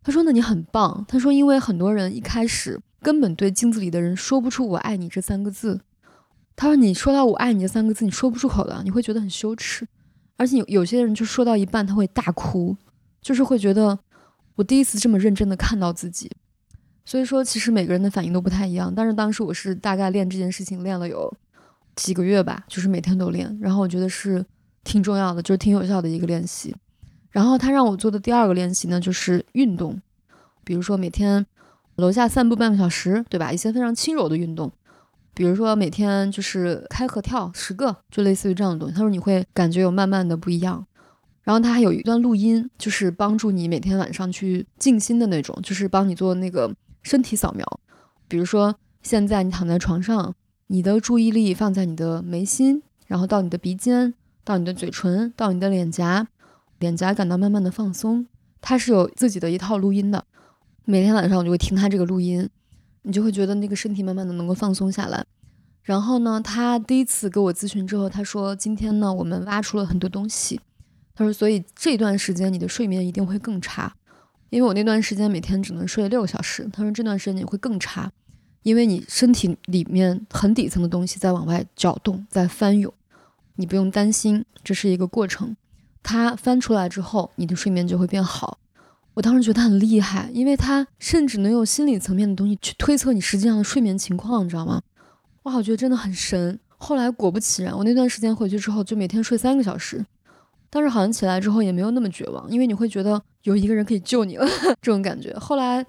[0.07, 5.81] 他说：“那你很棒。”他说：“因为很多人一开始根本对镜子里的人说不出‘我爱你’这三个字。”
[6.55, 9.85] 他说：“你说到‘我爱你’这三个字，你说不出口的，你会觉得很羞耻，
[10.37, 12.77] 而且有有些人就说到一半他会大哭，
[13.21, 13.99] 就是会觉得
[14.55, 16.31] 我第一次这么认真的看到自己。
[17.03, 18.93] 所以说，其实每个人的反应都不太一样。
[18.95, 21.29] 但是当时我是大概练这件事情练了有
[21.97, 24.45] 几个月吧，就是每天都练，然后我觉得是
[24.85, 26.73] 挺重要的，就是挺有效的一个练习。
[27.37, 30.01] 然后他让我做的第二个练习呢，就是运动，
[30.63, 31.45] 比如说每天
[31.97, 33.51] 楼下散步半个小时，对吧？
[33.51, 34.71] 一些非常轻柔的运动。”
[35.35, 38.95] 比如说每天就是开合跳十个，就类似于这样的东西。
[38.95, 40.83] 他说你会感觉有慢慢的不一样。
[41.43, 46.73] 然后他还有一段录音，就是帮助你每天晚上去静心的那种，就是帮你做那个
[47.03, 47.63] 身体扫描。
[48.27, 48.73] 比如说
[49.03, 50.33] 现在你躺在床上，
[50.65, 56.27] 你的注意力放在你的眉心，然后到你的鼻尖，到你的嘴唇，到你的脸颊，
[56.79, 58.25] 脸颊感到慢慢的放松。
[58.61, 60.25] 他是有自己的一套录音的，
[60.85, 62.49] 每天晚上我就会听他这个录音。
[63.03, 65.25] 你就会觉得那个身体慢慢的能够放松下来，
[65.81, 70.59] 然后呢，他第一次给我咨询之后，他说今天呢我们挖出了很多东西，
[71.15, 73.95] 他说所以这段时间你的睡眠一定会更差，
[74.49, 78.11] 因为我那段时间每天只能睡六个小时，他说这段时间你会更差，
[78.63, 82.93] 因为你身体里面很底层的东西在往外搅动，在翻涌，
[83.55, 85.55] 你不用担心，这是一个过程，
[86.07, 88.57] 它翻出来之后，你的睡眠就会变好。
[89.13, 94.81] 我当时觉得他很厉害，因为他甚至能用心理层面的东西去推测你实际上的睡眠情况，你知道吗？
[95.43, 96.57] 哇，我觉得真的很神。
[96.77, 100.05] 后来果不其然，我那段时间回去之后就每天睡三个小时，
[100.69, 104.47] 但是好像起来之后也没有那么绝望，因为你会觉得有一个人可以救你了
[104.81, 105.33] 这种感觉。
[105.33, 105.85] 后来，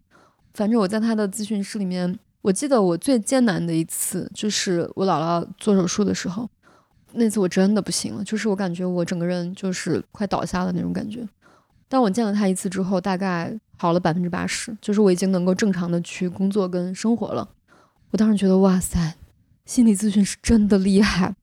[0.55, 6.49] 反正我在他的咨询室里面，我记得我最艰难的一次就是我姥姥做手术的时候，
[7.13, 11.27] 那次我真的不行了，就是我感觉我整个人就是快倒下了那种感觉。
[11.89, 17.49] 但我见了他一次之后，大概好了百分之八十，就是我已经能够正常的去工作跟生活了。
[18.11, 19.15] 我当时觉得，哇塞，
[19.65, 21.35] 心理咨询是真的厉害。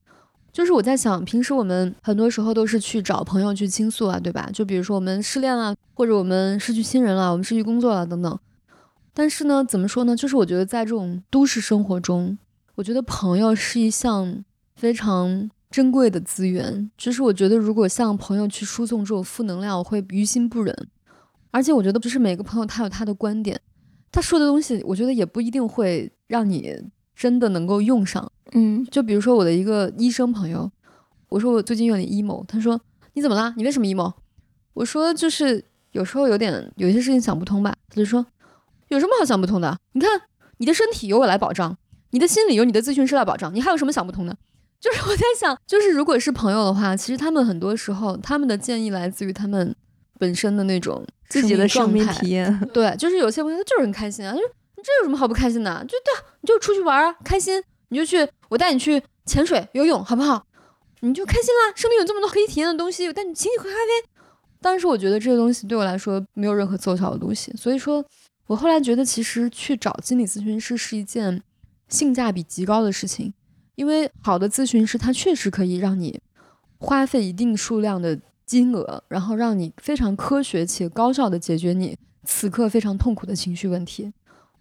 [0.52, 4.48] 就是我在想，平时我们很多时候都是去找朋友去倾诉啊，对吧？
[4.52, 8.38] 就比如说我们失恋了，或者我们失去亲人了，我们失去工作了等等。
[9.12, 10.14] 但是呢，怎么说呢？
[10.14, 12.38] 就是我觉得在这种都市生活中，
[12.76, 14.44] 我觉得朋友是一项
[14.76, 15.50] 非常。
[15.76, 20.74] 珍贵的资源，就是我觉得，如果向朋友去输送这种负能量，我会于心不忍。
[21.50, 23.60] 而且我觉得，不是每个朋友他有他的观点，
[24.10, 26.82] 他说的东西，我觉得也不一定会让你
[27.14, 28.32] 真的能够用上。
[28.52, 30.72] 嗯，就比如说我的一个医生朋友，
[31.28, 32.80] 我说我最近有点 emo，他说
[33.12, 33.52] 你怎么啦？
[33.58, 34.10] 你为什么 emo？
[34.72, 35.62] 我说就是
[35.92, 37.76] 有时候有点有些事情想不通吧。
[37.90, 38.24] 他就说
[38.88, 39.78] 有什么好想不通的？
[39.92, 40.08] 你看
[40.56, 41.76] 你的身体由我来保障，
[42.12, 44.34] 你的心理由你的咨询师来保障，你还有什么想不通的？
[44.80, 49.74] 就是我在想，就是如果是朋友的话，其实他们很多时候他们的建议来自于他们
[50.18, 52.58] 本身的那种自己的生命体验。
[52.72, 55.84] 对，就是有些朋友他就是很开心啊，就是你这有什么好不开心的？
[55.84, 60.46] 就对，啊你就出去玩啊，开心，你就去，我带你去潜水、游泳，好不好？
[61.00, 61.72] 你就开心啦。
[61.74, 64.08] 生命有这么多可以体验的东西，我带你请你喝咖啡。
[64.60, 68.04] 但是我觉得这个东西对我来说没有任何奏效的东西，所以说
[68.46, 71.42] 我后来觉得其实去找心理咨询师是一件
[71.88, 73.32] 性价比极高的事情。
[73.76, 76.20] 因为好的咨询师，他确实可以让你
[76.78, 84.12] 花费一定数量的金额，然后让你非常科学且高效的解决你此刻非常痛苦的情绪问题，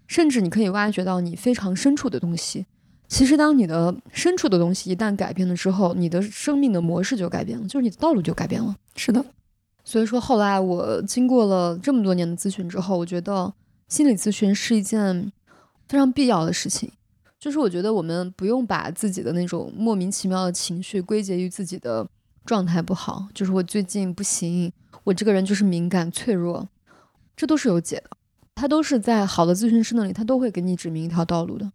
[0.06, 2.66] 甚至你可以挖掘到你非常深处的东西。
[3.08, 8.76] 其实，当你的深处的东西一旦改变了之后，你的生命的模式就改变了，就是你的道路就改变了。
[8.96, 9.24] 是的，
[9.84, 13.54] 所以说后来我经过了这么多年的咨询之后，我觉得
[13.88, 15.32] 心理咨询是一件
[15.88, 16.92] 非常必要的事情。
[17.46, 22.04] 就是我觉得我们不用把自己的那种莫名其妙的情绪归结于自己的
[22.44, 26.68] 状态不好，就是我最近不行，我这个人就是敏感脆弱，
[27.36, 28.10] 这都是有解的，
[28.56, 31.72] 他都是在好的咨询师那里，他都会给你指明一条道路的。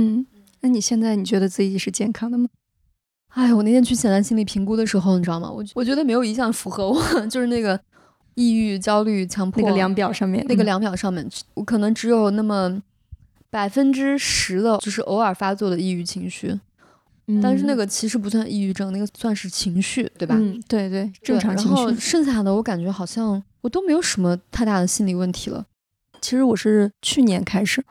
[0.00, 0.26] 嗯，
[0.62, 2.48] 那你现在你觉得自己是健康的吗？
[3.28, 5.48] 哎，我那天去简单心理评估的时候，你知道吗？
[5.48, 7.00] 我我觉得没有一项符合我，
[7.30, 7.80] 就是那个
[8.34, 11.24] 抑郁、焦虑、强迫那个量表上面，那个量表上面，
[11.54, 12.82] 我可能只有那么。
[13.54, 16.58] 百分之十的就是偶尔发作的抑郁情绪，
[17.40, 20.34] 但是那个其实不算抑郁症，那个算是情绪，对吧？
[20.36, 21.72] 嗯，对对，正常情绪。
[21.72, 25.64] 然后剩下的我感觉好像我都没有什么太大的心理问题了。
[26.20, 27.84] 其实我是去年开始，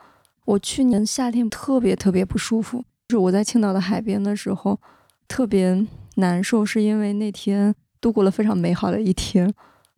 [0.44, 4.78] 我去年夏天特别特别不舒服，就是我在青岛的海边的时候
[5.26, 9.50] 特别难受，是因为那天度过了非常美好的一天，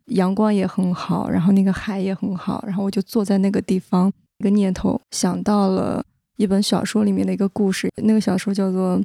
[0.05, 4.13] 阳光也很好，然后那个海也很好，然后我就坐在那个地方。
[4.39, 8.97] 一个念头想到了一本小说里面的一个故事，那个小说叫做《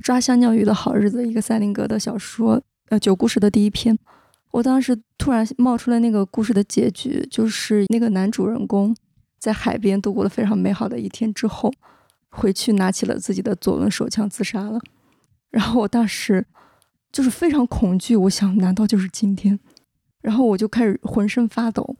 [0.00, 3.98] 抓香蕉鱼的好日子》，一个赛林格的小说，呃，九故事的第一篇。
[4.52, 8.94] 我当时突然冒出了那个故事的结局，就是那个男主人公
[9.38, 11.72] 在海边度过了非常美好的一天之后，
[12.30, 14.78] 回去拿起了自己的左轮手枪自杀了。
[15.50, 16.44] 然后我当时
[17.10, 19.58] 就是非常恐惧，我想难道就是今天？
[20.20, 21.96] 然后我就开始浑身发抖。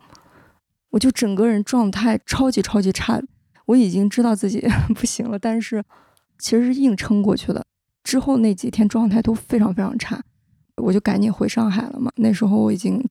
[0.96, 3.22] 我就整个人状态超级超级差，
[3.66, 5.84] 我已经知道自己 不行了，但是
[6.38, 7.62] 其实是硬撑过去的。
[8.02, 10.18] 之后那几天状态都非常非常差，
[10.76, 12.10] 我就赶紧回上海了嘛。
[12.16, 13.06] 那时候我已经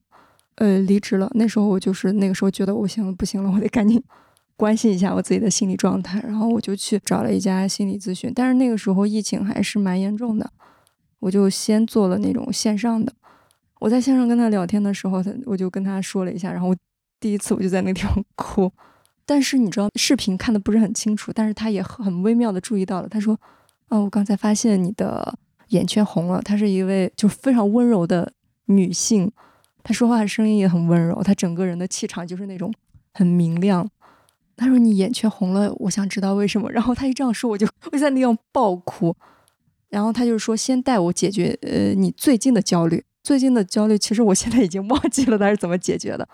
[0.56, 4.02] 呃离职了，那时候我就是那个时候觉得我行不行了，我得赶紧
[4.58, 8.32] 关心一下我自己的心理状态，然后我就去找了一家心理咨询。
[8.34, 10.50] 但是那个时候疫情还是蛮严重的，
[11.20, 13.12] 我就先做了那种线上的。
[13.78, 16.74] 我在线上跟他聊天的时候，他我就跟他说了一下，然后。
[17.18, 18.70] 第一次我就在那地方 哭，
[19.24, 23.08] 但是你知道视频看的不是很清楚，但是他也很微妙的注意到了。
[23.08, 23.38] 他说
[23.88, 28.32] ：“啊，我刚才发现你的眼圈红了。”她是一位就非常温柔的
[28.66, 29.30] 女性，
[29.82, 32.72] 她说话的声音也很温柔，她整个人的气场就是那种
[33.12, 33.88] 很明亮。
[34.58, 39.14] 他说：“你眼圈红了，我想知道为什么。”然后他一这样说，我就会在那样爆哭。
[39.90, 46.26] 然后他就是说：“先带我解决呃你最近的焦虑，最近的焦虑，其实我现在已经忘记了他是怎么解决的。”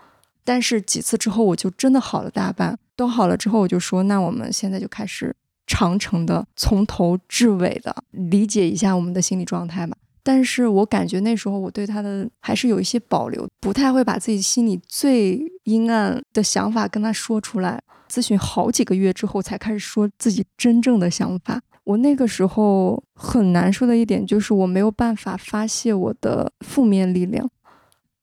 [0.43, 2.77] 但是几次之后，我就真的好了大半。
[2.95, 17.81] 都好了之后，我就说：“那我们现在就开始长程的，从头至尾的理解一下我们的心理状态吧。”但是我感觉那时候我对他的还是有一些保留，不太会把自己心里最阴暗的想法跟他说出来。
[18.07, 21.59] 咨询好几个月之后，才开始说自己真正的想法。
[21.83, 27.49] 我那个时候很难受的一点就是我没有办法发泄我的负面力量。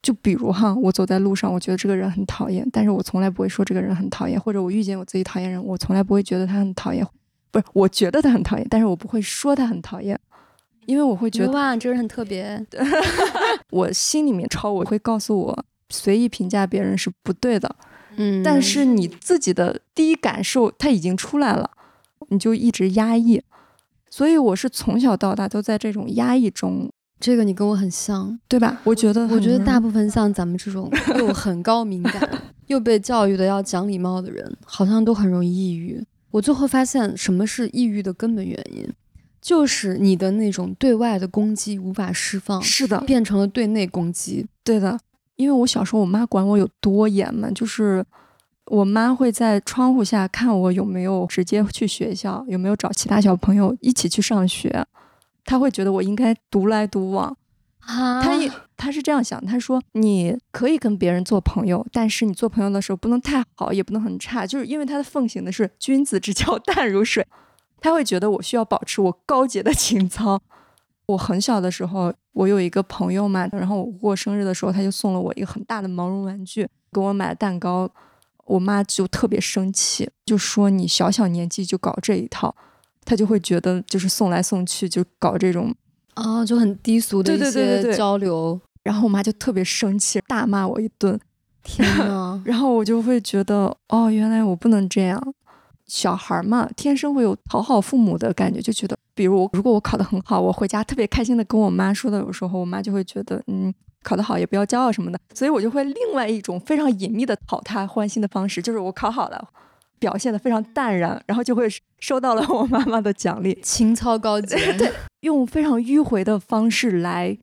[0.03, 7.07] 就比如哈，我走在路上，我觉得这个人很讨厌，但是我从来不会说这个人很讨厌，或者我遇见我自己讨厌人，我从来不会觉得他很讨厌，
[7.51, 10.19] 不是，我觉得他很讨厌，但是我不会说他很讨厌，
[10.87, 12.67] 因为我会觉得哇，这个人很特别。
[13.71, 17.77] 我心里面超我会告诉我，随意评价别人是不对的，
[18.17, 21.71] 嗯，但是你自己的第一感受他已经出来了，
[22.29, 23.43] 你就一直压抑，
[24.09, 26.91] 所以我是从小到大都在这种压抑中。
[27.21, 28.81] 这个你跟我很像，对吧？
[28.83, 32.29] 我觉得，我觉得大部分像咱们这种 又很高敏感，
[32.67, 36.03] 又被教育的要讲礼貌的人，好像都很容易抑郁。
[36.31, 38.89] 我最后发现，什么是抑郁的根本原因，
[39.43, 44.47] 就是你的那种对外的攻击无法释放，是的，变成了对内攻击。
[44.65, 44.99] 对的，
[45.37, 48.03] 因为我小时候我妈管我有多严嘛，就是
[48.67, 54.87] 我妈会在窗户下看我有没有直接去学校，有没有找其他小朋友一起去上学。
[55.45, 57.37] 他会觉得我应该独来独往，
[57.81, 58.33] 啊，他
[58.77, 67.27] 他是这样想，他说你可以跟别人做朋友，但是你做朋友的时候不能太好，也不能很差，就是因为他的奉行的是君子之交淡如水，
[67.81, 70.41] 他会觉得我需要保持我高洁的情操。
[71.07, 77.91] 我很小的时候，我有一个朋友嘛，然后我过生日的时候，他就送了我一个很大的毛绒玩具，给我买蛋糕，
[78.45, 82.55] 我妈就特别生气，就说你小小年纪就搞这一套。
[83.11, 85.75] 他就会觉得，就是送来送去，就搞这种，
[86.15, 88.61] 啊，就很低俗的一些交流。
[88.85, 91.19] 然后我妈就特别生气，大骂我一顿。
[91.65, 95.21] 天 呐，然后我就会觉得，哦，原来我不能这样。
[95.87, 105.19] 小孩嘛，天生会有讨好父母的感觉，就觉得，比如我如果我考得很好，我回家特别开心的跟我妈说的，有时候我妈就会觉得，嗯，考得好也不要骄傲什么的。
[105.35, 109.49] 所以我就会另外一种非常隐秘的讨她欢心的方式，就是我考好了。
[110.01, 111.69] 表现的非常淡然，然后就会
[112.01, 117.39] 收到了我妈妈的奖励，情操高洁， 对，用非常迂回的方式来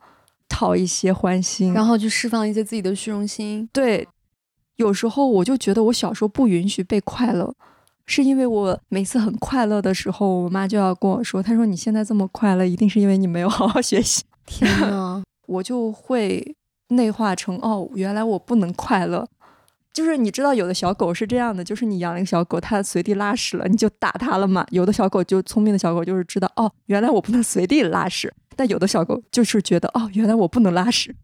[0.49, 3.69] 讨一些欢心，然后去释放一些自己的虚荣心。
[3.71, 4.07] 对，
[4.77, 7.53] 有时候我就觉得我小时候不允许被快乐，
[8.07, 14.23] 是因为我每次很快乐的时候，我妈就要跟我说，她说你现在这么快乐，一定是因为你没有好好学习。
[14.45, 16.55] 天呐， 我就会
[16.87, 19.27] 内化成哦，原来我不能快乐。
[19.97, 24.63] 就是你知道，有的小狗是这样的，就是你养了一个小狗，它随地拉屎了，你就打它了嘛。
[24.69, 28.31] 有的小狗就聪明的小狗，就是知道哦，原来我不能随地拉屎。
[28.55, 31.15] 但有的小狗就是觉得哦，原来我不能拉屎。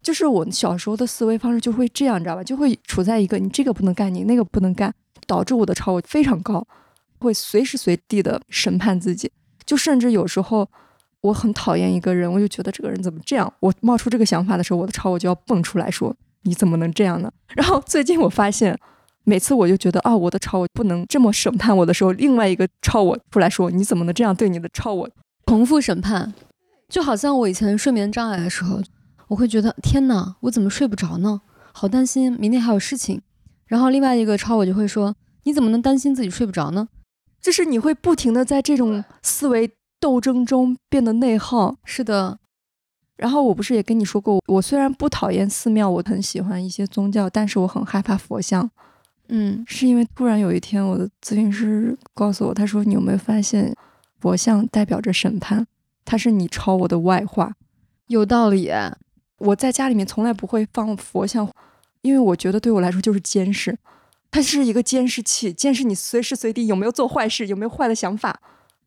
[0.00, 2.44] 就是我小时候的思维方式就会这样，你知道吧？
[2.44, 4.94] 就会处在一个你这个不能干，你那个不能干，
[5.26, 6.64] 导致我的超我非常高，
[7.18, 9.32] 会随时随地的审判自己。
[9.66, 10.68] 就甚至有时候
[11.22, 13.52] 我很讨厌一个人，我就觉得这个人怎么这样？
[13.58, 16.14] 我冒出这个想法的时候，我的超我就要蹦出来说。
[16.42, 17.30] 你怎么能这样呢？
[17.54, 18.78] 然后最近我发现，
[19.24, 25.08] 每次我就觉得啊，我的超我不能这么审判我的时候，另外一个超我出来说，你怎么能这样对你的超我？
[25.46, 26.32] 重复审判，
[26.88, 28.80] 就好像我以前睡眠障碍的时候，
[29.28, 31.40] 我会觉得天哪，我怎么睡不着呢？
[31.72, 33.20] 好担心明天还有事情。
[33.66, 36.88] 然后另外一个超我就会说，你怎么能担心自己睡不着呢？
[37.40, 41.76] 就是你会不停的在这种思维斗争中变得内耗。
[41.84, 42.38] 是的。
[43.16, 48.70] 然后我不是也跟你说过，我虽然不讨厌寺庙，我很喜欢一些宗教，但是我很害怕佛像。
[49.28, 53.74] 嗯，是因为突然有一天，我的咨询师告诉我，他说：“你有没有发现，
[54.20, 55.66] 佛像代表着审判，
[56.04, 57.54] 它是你抄我的外化。”
[58.08, 58.70] 有道理。
[59.38, 61.50] 我在家里面从来不会放佛像，
[62.02, 63.76] 因为我觉得对我来说就是监视，
[64.30, 68.40] 它是一个监视器，监视你随时随地有没有做坏事，有没有坏的想法。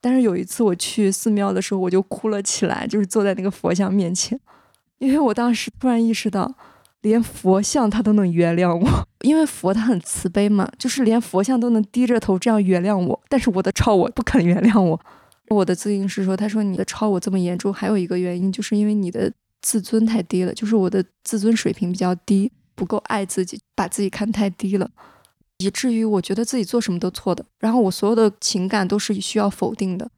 [0.06, 4.40] 但是有一次我去寺庙的时候，我就哭了起来，就是坐在那个佛像面前，
[5.00, 6.54] 因为我当时突然意识到，
[7.02, 15.02] 连佛像他都能原谅我，因为佛他很慈悲嘛，就是连佛像都能低着头这样原谅我，但是我的超我不肯原谅我。
[15.48, 19.34] 我的咨询师说，他说你的超我这么严重，还有一个原因就是因为你的
[19.64, 24.88] 自尊太低了，就是我的自尊水平比较低，不够爱自己，把自己看太低了。
[25.58, 30.10] 以至于我觉得自己做什么都错的，然后我所有的情感都是需要否定的。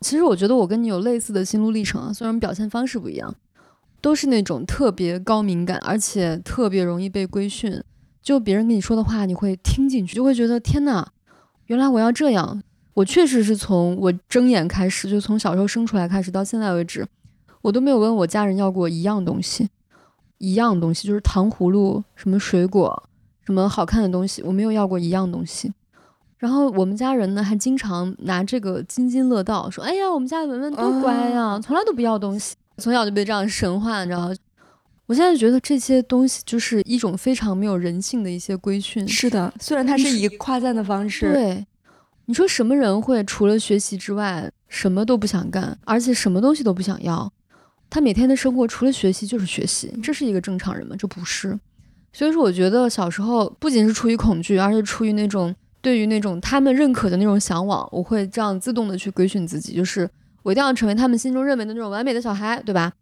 [0.00, 3.34] 其实我觉得我跟你有类似的心路历程啊，虽然表现方式不一样，
[4.02, 7.82] 都是那种特别高敏感，而且特别容易被规训。
[8.22, 11.12] 就别人跟你说的话，你会听进去，就会觉得天哪，
[11.66, 12.62] 原来我要这样。
[12.94, 17.06] 我确实是从我睁眼开始，就从小时候生出来开始到现在为止，
[17.62, 19.68] 我都没有问我家人要过一样东西，
[20.38, 23.08] 一样东西就是糖葫芦，什么水果。
[23.44, 25.72] 什么好看的东西，我没有要过一样东西。
[26.38, 34.34] 然后我们家人呢，还经常拿这个津津乐道，说：“哎呀，我们家文文多乖呀，从来都不要东西。”从小就被这样神话，你知道吗？
[35.06, 39.06] 我现在觉得这些东西就是一种非常没有人性的一些规训。
[39.06, 41.32] 是的，虽然它是以夸赞的方式。
[41.32, 41.66] 对，
[42.24, 47.32] 你说什么人会除了学习之外，什么都不想干，而且什么东西都不想要。
[47.88, 50.96] 他每天的生活除了学习就是学习，这是一个正常人吗？
[50.98, 51.58] 这不是。
[52.14, 55.52] 所以说，我觉得小时候不仅是出于恐惧，而且出于那种
[55.82, 60.08] 对于那种他们认可的那种向往，我会这样自动的去规训自己，就是
[60.44, 62.92] 我一定要成为他们心中认为的那种完美的小孩，对吧？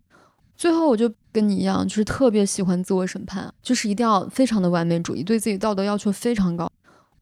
[0.56, 6.70] 最后我就跟你一样，就是特别喜欢自我审判，就是一定要非常的完美主义，对自己道德要求非常高。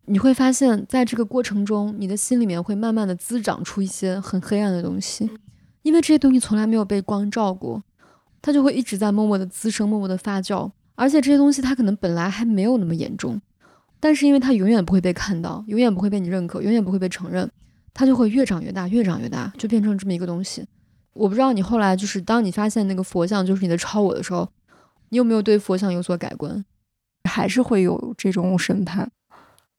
[0.07, 5.29] 你会发现在这个过程中，你的心里面会慢慢的滋长出一些很黑暗的东西。
[5.83, 7.83] 因为这些东西从来没有被光照过，
[8.41, 10.71] 它就会一直在默默的滋生，默默的发酵。
[11.01, 13.41] 而且这些东西它可能本来还没有那么严重，
[13.99, 17.51] 但是因为它永远不会被看到，永远不会被你认可，永远不会被承认，
[17.95, 20.63] 它就会越长越大，越长越大，就变成这么一个东西。
[21.15, 24.47] 我不知道你后来就是当你发现那个佛像就是你的超我的时候，
[25.09, 26.63] 你有没有对佛像有所改观？
[27.25, 29.11] 还是会有这种审判？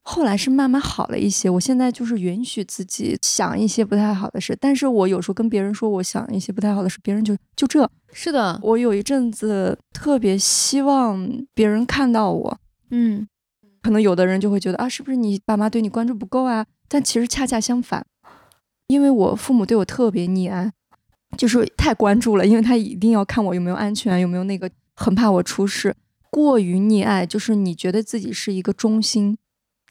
[0.03, 8.59] 后来是慢慢好了一些，我现在就是允许自己想一些不太好的事，但是我有时候跟别人说我想一些不太好的事，别人就就这是的。
[8.63, 12.57] 我有一阵子特别希望别人看到我，
[12.89, 13.27] 嗯，
[13.81, 16.65] 可能有的人就会觉得啊，是不是你爸妈对你关注不够啊？
[16.87, 18.03] 但其实恰恰相反，
[18.87, 20.73] 因为我父母对我特别溺爱，
[21.37, 25.95] 就是太关注了，因为他一定要看我有没有安全，有没有那个，很怕我出事，
[26.31, 29.37] 过于溺爱，就是你觉得自己是一个中心。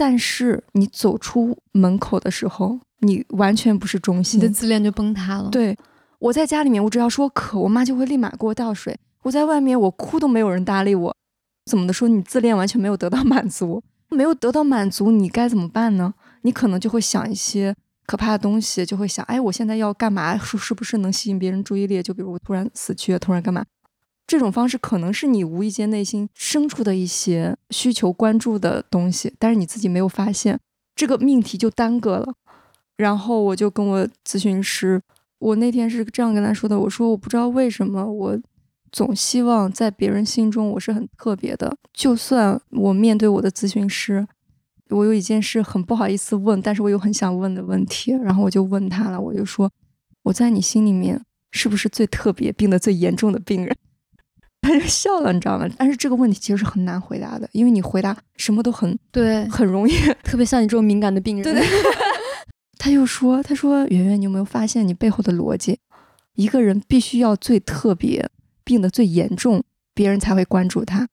[0.01, 5.51] 但是你走出门口的时候，你完全不是中心，你的自恋就崩塌了。
[5.51, 5.77] 对，
[6.19, 8.99] 我在家里面，我只要说渴，我妈就会立马给我倒水。
[9.25, 11.15] 我在外面，我哭都没有人搭理我。
[11.71, 12.09] 怎么的说？
[12.09, 16.15] 你自恋完全没有得到满足，没有得到满足，你该怎么办呢？
[16.45, 17.77] 你可能就会想一些
[18.07, 20.39] 可怕的东西，就会想，哎，我现在要干嘛？
[20.39, 22.03] 是是不是能吸引别人注意力？
[22.03, 23.63] 就比如我突然死去，突然干嘛？
[24.31, 30.61] 这种方式可能是你无意间内心深处的一些需求、关注的东西，但是你自己没有发现，
[30.95, 32.33] 这个命题就耽搁了。
[32.97, 35.03] 然后我就跟我咨询师，
[35.41, 38.41] 我那天是这样跟他说的：“我说我不知道为什么，我
[38.93, 41.77] 总希望在别人心中我是很特别的。
[41.93, 44.25] 就算我面对我的咨询师，
[44.91, 49.69] 我有一件事很不好意思问，但是我又很想问的问题，然后我就问他了，我就说
[50.23, 51.21] 我在你心里面
[51.51, 53.77] 是不是最特别、病得最严重的病人？”
[54.61, 55.69] 他就笑了，你知道吗？
[55.79, 59.93] 但是这个问题其实是很难回答的，因为你回答什么都很对，很容易，
[60.23, 61.45] 特别像你这种敏感的病人。
[61.45, 61.65] 对对。
[62.79, 65.81] 他又说：“他说，圆圆，你有没有发现你背后的逻辑？
[66.35, 68.31] 一个人必须要最特别，
[68.65, 71.07] 病得最严重，别人才会关注他。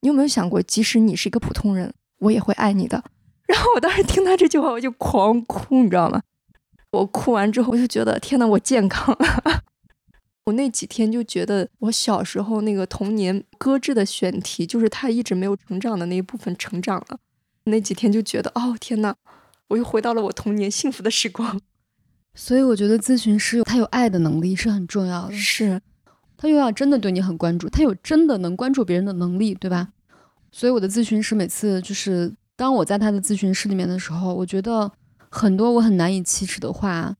[0.00, 3.02] 你有没有想过，即使你是一个普通人，我也会爱你的？”
[3.48, 6.20] 然后我当时听他这句话，我就狂哭，你知道吗？
[6.92, 9.62] 我哭完之后，我就觉得天呐，我健康了。
[10.46, 17.18] 我那几天就觉得，我小时候那个童年搁置的选题，就是他一直没有成长的那一部分成长了。
[17.64, 19.16] 那几天就觉得，哦天呐，
[19.66, 21.60] 我又回到了我童年幸福的时光。
[22.36, 25.80] 所以我觉得咨询师他有爱的能力是很重要的，是，
[26.36, 29.88] 他又要真的对你很关注，他有真的能关注别人的能力，对吧？
[30.52, 34.92] 所以我的咨询师每次就是当我在他的咨询室里面的时候，我觉得
[35.28, 37.16] 很多我很难以启齿的话，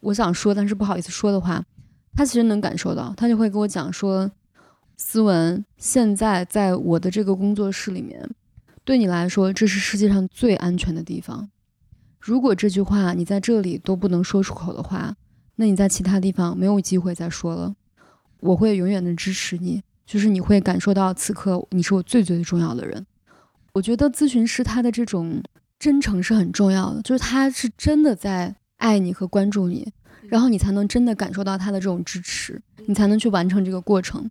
[0.00, 1.62] 我想说但是不好意思说的话。
[2.14, 4.30] 他其实能感受到，他就会跟我讲说
[4.98, 8.28] ：“思文，现在在我的这个工作室里面，
[8.84, 11.48] 对你来说，这是世界上最安全的地方。
[12.18, 15.14] 如果这句话你在这里都不能说出口的话，
[15.54, 17.74] 那你在其他地方没有机会再说了。
[18.40, 23.06] 我会永远的支持你，就是你会感受到此刻你是我最最重要的人。
[23.74, 25.42] 我觉得咨询师他的这种
[25.78, 29.92] 真诚是很重要的，就是他是真的在爱你和关注你。”
[30.28, 34.30] 然后你才能真的感受到他的这种支持，你才能去完成这个过程。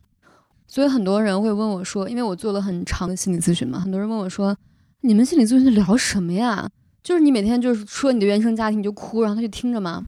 [0.68, 4.58] 所以很多人会问我说，因为我做了很长的心理咨询嘛，很多人问我说，
[5.02, 6.70] 你们心理咨询聊什么呀？
[7.02, 10.06] 就是你每天就是说你的原生家庭你就哭，然后他就听着吗？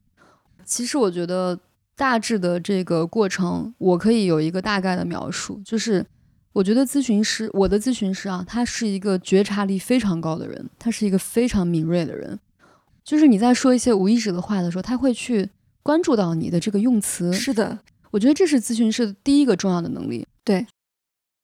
[0.66, 1.58] 其实我觉得
[1.96, 6.04] 大致的这个过程，我可以有一个大概的描述，就是
[6.52, 12.38] 我觉得咨询师，我的咨询师啊，他是一个觉察力非常高的人，他是一个非常敏锐的人，
[13.02, 15.48] 就是你在说一些无意识的话的时候，他会去。
[15.82, 17.78] 关注到你的这个用词是的，
[18.10, 20.26] 我觉得这是咨询师的第一个重要的能力。
[20.44, 20.66] 对，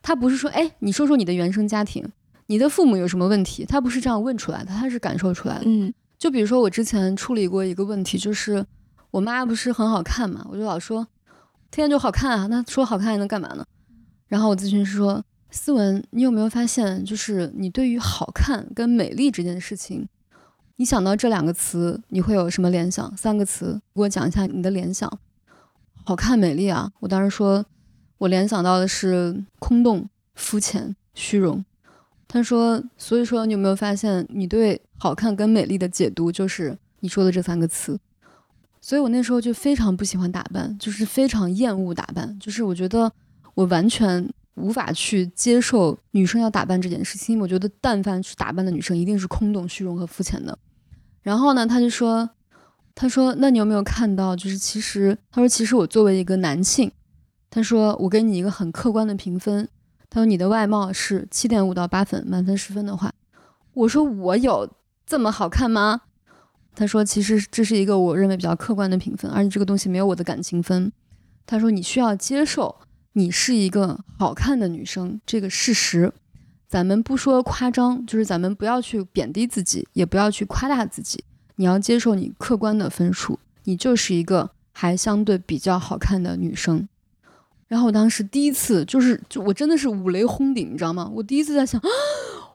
[0.03, 2.05] 他不是说，哎，你说说你的原生家庭，
[2.47, 3.65] 你的父母有什么问题？
[3.65, 5.65] 他不是这样问出来的，他是感受出来的。
[5.67, 8.65] 嗯，就比如说我之前处理过一个问题，就是
[9.11, 11.07] 我妈不是很好看嘛，我就老说，
[11.71, 13.65] 天天就好看啊，那说好看还能干嘛呢？
[14.29, 20.09] 然后我咨询师说，思文，你有没有发现，就是你对于好看跟美丽这件事情？
[20.79, 23.17] 你想到这两个词，你会有什么联想？
[23.17, 25.11] 三个词，给我讲一下你的联想。
[26.05, 26.93] 好看、美丽啊！
[27.01, 27.65] 我当时说，
[28.19, 31.65] 我联想到的是空洞、肤浅、虚荣。
[32.29, 37.99] 他说，所以说你有没有发现，你对好看跟美丽的解读就是你说的这三个词？
[38.83, 43.11] 所以我那时候就非常不喜欢打扮，就是非常厌恶打扮，就是我觉得
[43.55, 47.41] 我完全无法去接受女生要打扮这件事情。
[47.41, 50.57] 我觉得但凡去打扮的女生一定是空洞、虚荣和肤浅的。
[51.27, 52.31] 然后呢，他就说，
[52.95, 56.93] 他说，那你有没有看到，就是其实，他说，其实我作为一个男性，
[57.51, 59.69] 他说我给你一个很客观的评分，
[60.09, 63.13] 他说你的外貌是七点五到八分，满分十分的话，
[63.75, 64.71] 我说我有
[65.05, 66.03] 这么好看吗？
[66.77, 70.93] 他说：“其实这是一个我认为比较客观的评分，而且这个东西没有我的感情分。”
[71.45, 72.77] 他说：“你需要接受
[73.15, 76.13] 你是一个好看的女生这个事实。
[76.69, 81.25] 咱们不说夸张，就是咱们不要去贬低自己，也不要去夸大自己。
[81.57, 86.89] 你要接受你客观的分数，你就是一个还相对比较好看的女生。”
[87.69, 91.11] 然后我当时第一次就是，就我真的是五雷轰顶，你知道吗？
[91.15, 91.81] 我第一次在想，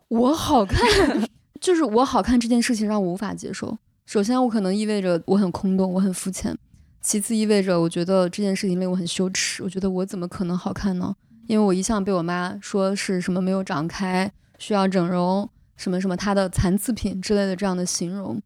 [0.08, 0.80] 我好看，
[1.60, 3.78] 就是我好看这件事情让我无法接受。
[4.06, 6.54] 首先，我可能意味着我很空洞，我很肤浅；
[7.02, 9.64] 其次，意味着我觉得这件事情令我很羞耻。
[9.64, 11.16] 我觉得我怎么可能好看呢？
[11.52, 18.42] 因为我一向被我妈说是什么没有长开，需要整容，什么什么她的残次品之类的这样的形容。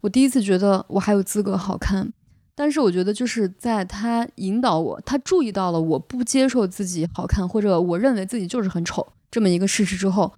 [0.00, 2.12] 我第一次觉得我还有资格好看，
[2.56, 10.32] 但是我觉得就是在他引导我，他注意到了我不接受自己好看，或者我认为自己就是很丑这么一个事实之后。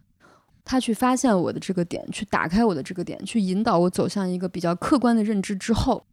[0.67, 6.05] 他去发现我的这个点，去打开我的这个点，去引导我走向一个比较客观的认知之后，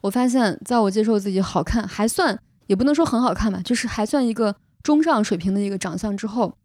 [0.00, 4.56] 我发现，在我接受自己好看，还算也不能说很好看吧，就是还算一个
[4.86, 6.56] 中上水平的一个长相之后，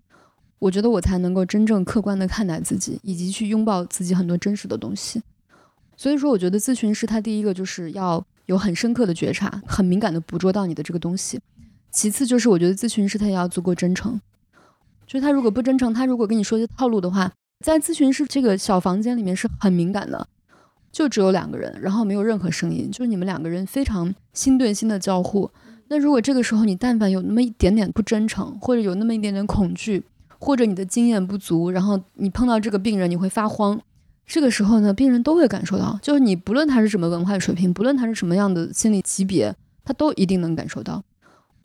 [0.59, 5.24] 我觉得我才能够真正客观的看待自己，以及去拥抱自己很多真实的东西。
[5.97, 11.39] 所以说，我觉得咨询师他第一个就是要有很深刻的觉察，很敏感的捕捉到你的这个东西；
[11.89, 14.22] 其次就是我觉得咨询师他也要足够真诚。
[15.07, 17.34] 就是他如果不真诚，他如果跟你说些套路的话，
[17.65, 20.28] 在咨询室这个小房间里面是很敏感的，
[20.91, 25.49] 就只有两个人，然后没有任何声音，就是你们两个人非常心对心的交互。
[25.92, 30.02] 那如果这个时候你但凡有那么一点点不真诚，或者有那么一点点恐惧，
[30.39, 33.78] 或者你的经验不足，然后你碰到这个病人你会发慌，
[34.26, 41.04] 这个时候呢，病人都会感受到，就是你不论他是什么文化水平，不论他是什么样的心理级别，他都一定能感受到。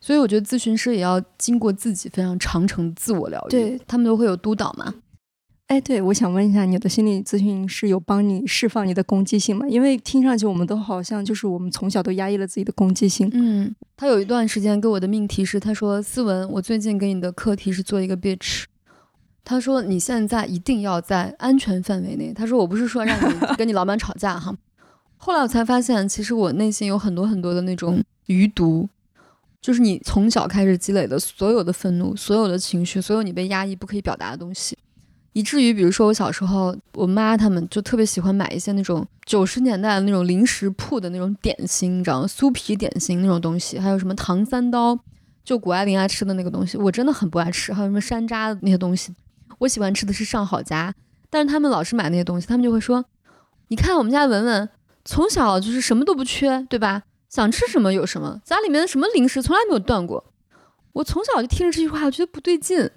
[0.01, 4.93] 所以我觉得咨询师也要经过自己非常长程自我疗愈，对他们都会有督导嘛。
[5.67, 9.67] 哎，对，我想问一下，你的心理咨询师有帮你释放你的攻击性吗？
[9.67, 13.29] 因为听上去我们都好像就是我们从小都压抑了自己的攻击性。
[13.33, 18.63] 嗯，他有一段时间给我的命题是，他说：“思文，我最近给你的课题是做一个 bitch。”
[19.43, 24.55] 他说：“你现在一定要在安全范围内。”他说：“我不是说让你 跟你老板吵架哈。”
[25.17, 28.87] 后来我才发现，其实我内心有很多很多的那种余毒。
[29.59, 34.77] 就是你从小开始积累的所有的愤怒、所有的情绪、所有你被压抑不可以表达的东西，
[35.33, 42.27] 以至于比如说我小时候，我妈他们就特别喜欢买一些那种九十年代的那种零食铺的那种点心，你知道吗？
[42.27, 44.97] 酥皮点心那种东西，还有什么糖三刀，
[45.43, 47.71] 就谷爱凌爱吃的那个东西，我真的很不爱吃。
[47.71, 49.13] 还有什么山楂的那些东西，
[49.59, 50.93] 我喜欢吃的是上好佳，
[51.29, 53.05] 但是他们老是买那些东西，他们就会说，
[53.67, 54.67] 你看我们家文文
[55.05, 57.03] 从小就是什么都不缺，对吧？
[57.29, 60.33] 想吃什么有什么，家里面的什么零食从来没有断过。
[60.93, 62.89] 我从小就听着这句话，我觉得不对劲。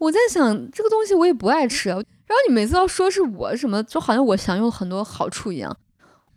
[0.00, 5.76] 我在想这个东西我也不爱吃，然后你每次要说是我什么，就好像我享用很多好处一样。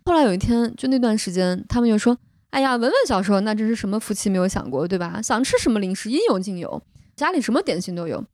[0.04, 2.18] 后来有一天，就那段时间，他们就说
[2.52, 5.22] ：“哎呀，文文小时候那真是什么福气没有享过，对吧？
[5.22, 6.82] 想吃什么零食应有尽有，
[7.16, 8.26] 家里什么点心都有。”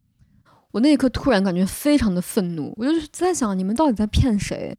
[0.71, 4.75] 我那一刻突然感觉非常的愤怒，我就在想，你们到底在骗谁？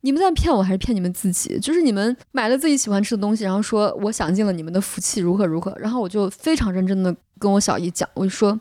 [0.00, 1.58] 你们在骗我还是骗你们自己？
[1.58, 5.74] 就是你们买了自己喜欢吃的东西，然后说我享尽了你们的福气，如何如何。
[5.78, 8.58] 然后我就非常认真的跟我小姨讲，我就说，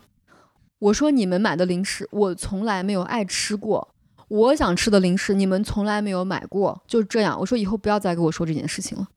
[0.83, 3.95] 我说你们买的零食我从来没有爱吃过，
[4.27, 7.39] 我想吃的零食你们从来没有买过，就这样。
[7.39, 9.07] 我说以后不要再跟我说这件事情了。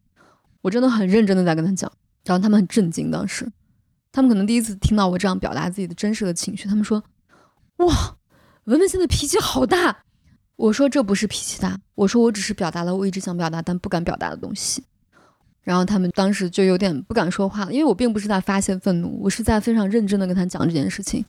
[0.62, 1.91] 我真的很认真的在跟他讲，
[2.25, 3.51] 然后他们很震惊，当时
[4.12, 7.03] 他们可能第一次听到我这样表达自己的真实的情绪，他们说，
[7.79, 8.17] 哇，
[8.67, 10.05] 文文现在脾气好大。
[10.55, 14.85] 我说这不是脾气大，我说我只是表达了我一直想表达但不敢表达的东西。
[15.62, 21.25] 然后他们当时就有点不敢说话了，因为我并不是在发泄愤怒，我是在非常认真的跟他讲这件事情。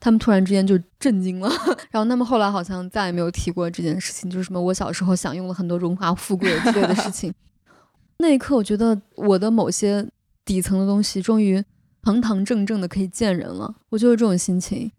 [0.00, 1.48] 他们突然之间就震惊了，
[1.90, 7.32] 然后他们后来好像再也没有提过这件事情，就是什么我小时候享用了很多荣华富贵之类的事情。
[8.18, 10.06] 那一刻，我觉得我的某些
[10.44, 11.62] 底层的东西终于
[12.02, 14.90] 堂堂正正的可以见人了，我就是这种心情。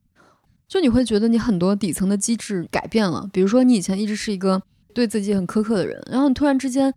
[0.67, 4.61] 就你会觉得你很多底层的机制改变了，比如说你以前一直是一个
[4.93, 6.93] 对自己很苛刻的人，然后你突然之间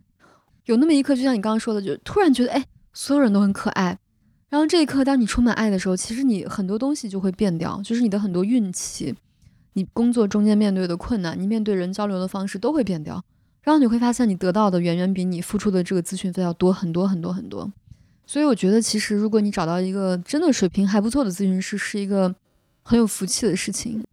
[0.65, 3.97] 有那么一刻，就像你刚刚说的，就突然觉得哎，所有人都很可爱。
[4.53, 9.15] 然后这一刻，当你充满爱的时候，其实你很多东西就会变掉，就是你的很多运气，
[9.73, 13.19] 你工作中间面对的困难，你面对人交流的方式都会变掉。
[13.63, 17.73] 然后你会发现你得到的远远比你付出的这个咨询费要多很多很多很多。
[18.27, 22.35] 所以我觉得，其实如果你找到一个真的水平还不错的咨询师，是一个
[22.83, 24.03] 很有福气的事情。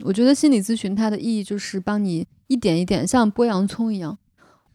[0.00, 4.18] 我觉得心理咨询它的意义就是帮你一点一点像剥洋葱一样，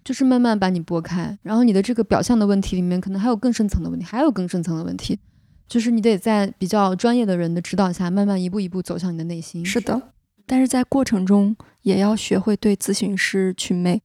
[0.03, 1.37] 就是慢慢把你拨开。
[1.41, 5.19] 然后你的这个表象的问题里面，可能还有更深层的问题，还有更深层的问题，
[5.67, 9.65] 就是你得在比较专业的人的指导下，慢慢一步一步走向你的内心。
[9.65, 10.13] 是的，
[10.45, 14.01] 但是在过程中也要学会对咨询师祛魅。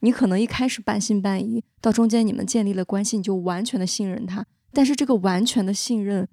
[0.00, 4.46] 你可能一开始半信半疑，到中间你们建立了关系，你就完全的信任他。
[4.72, 6.28] 但是这个完全的信任。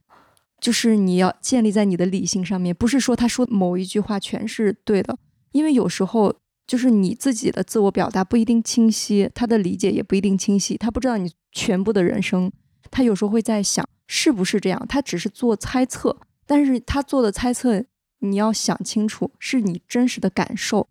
[0.60, 5.18] 就是你要建立在你的理性上面，不是说他说某一句话全是对的，
[5.54, 6.36] 因为有时候
[6.68, 12.52] 就是你自己的自我表达不一定清晰，他的理解也不一定清晰，他不知道你全部的人生，
[12.90, 17.84] 他有时候会在想是不是这样，他只是做猜测，但是他做的猜测
[18.20, 20.88] 你要想清楚，是你真实的感受，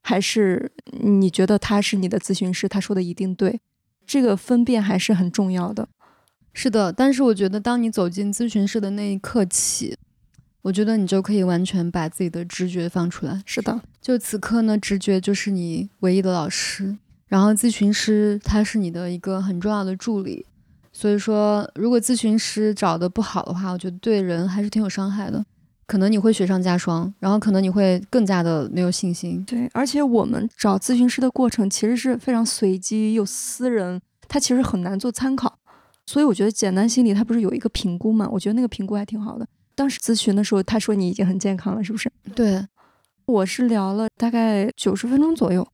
[0.00, 3.60] 还是你觉得他是你的咨询师，他说的一定对，
[4.06, 5.88] 这个分辨还是很重要的。
[6.54, 9.96] 是的，但是我觉得，当你走进咨询室的那一刻起，
[10.68, 13.40] 我觉得你就可以完全把自己的直觉放出来。
[13.46, 16.94] 是的，就此刻呢，直觉就是你唯一的老师，
[17.26, 20.44] 然后咨询师他是你的一个很重要的助理。
[20.92, 25.42] 所以说，如果咨询师找的不好的话，我觉得对人还是挺有伤害的，
[25.86, 29.42] 可能你会雪上加霜，然后可能你会更加的没有信心。
[29.46, 33.98] 对，而且我们找咨询师的过程其实是非常随机又私人，
[34.28, 35.58] 他其实很难做参考。
[36.04, 38.28] 所以我觉得简单心理它不是有一个评估嘛？
[38.32, 39.46] 我觉得那个评估还挺好的。
[39.78, 42.10] 当时咨询的时候，他说你已经很健康了，是不是？
[42.34, 42.66] 对，
[43.26, 45.64] 我是聊了大概九十分钟左右，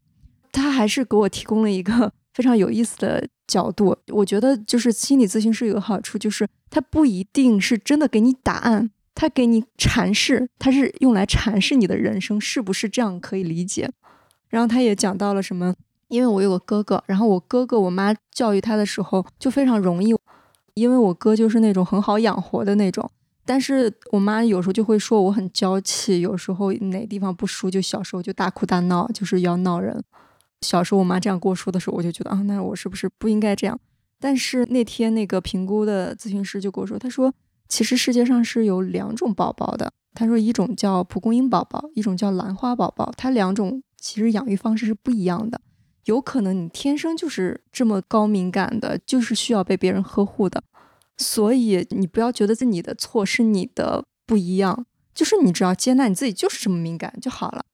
[0.52, 3.96] 他还是给我提供了一个 非常有意思的角度。
[4.08, 13.90] 我觉得就是心理咨询师有个好处，就是他不一定是真的给你答案，他给你阐释，他是用来阐释你的人生是不是这样可以理解。
[14.50, 15.74] 然后他也讲到了什么。
[16.08, 20.14] 因为我有个哥哥，然后我哥哥我妈教育他的时候就非常容易，
[20.74, 23.10] 因为我哥就是那种很好养活的那种，
[23.44, 30.02] 但是我妈有时候就会说我很娇气，有时候哪地方不舒就小时候就大哭大闹，就是要闹人。
[30.62, 33.78] 小时候我妈这样跟我说的时候，我就觉得啊，那我是不是不应该这样？
[34.18, 37.34] 但是那天那个评估的咨询师就跟我说，他说
[37.68, 45.60] 其实世界上是有两种宝宝的，他说一种叫蒲公英宝宝，一种叫兰花宝宝，它两种其实养育方式是不一样的。
[46.06, 50.62] 有可能你天生就是这么高敏感的，就是需要被别人呵护的，
[51.16, 57.64] 所以你不要觉得是你的错，是你的不一样，就是你只要接纳你自己就是这么敏感就好了。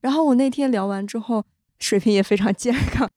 [0.00, 1.44] 然后我那天聊完之后，
[1.78, 3.10] 水平也非常健康，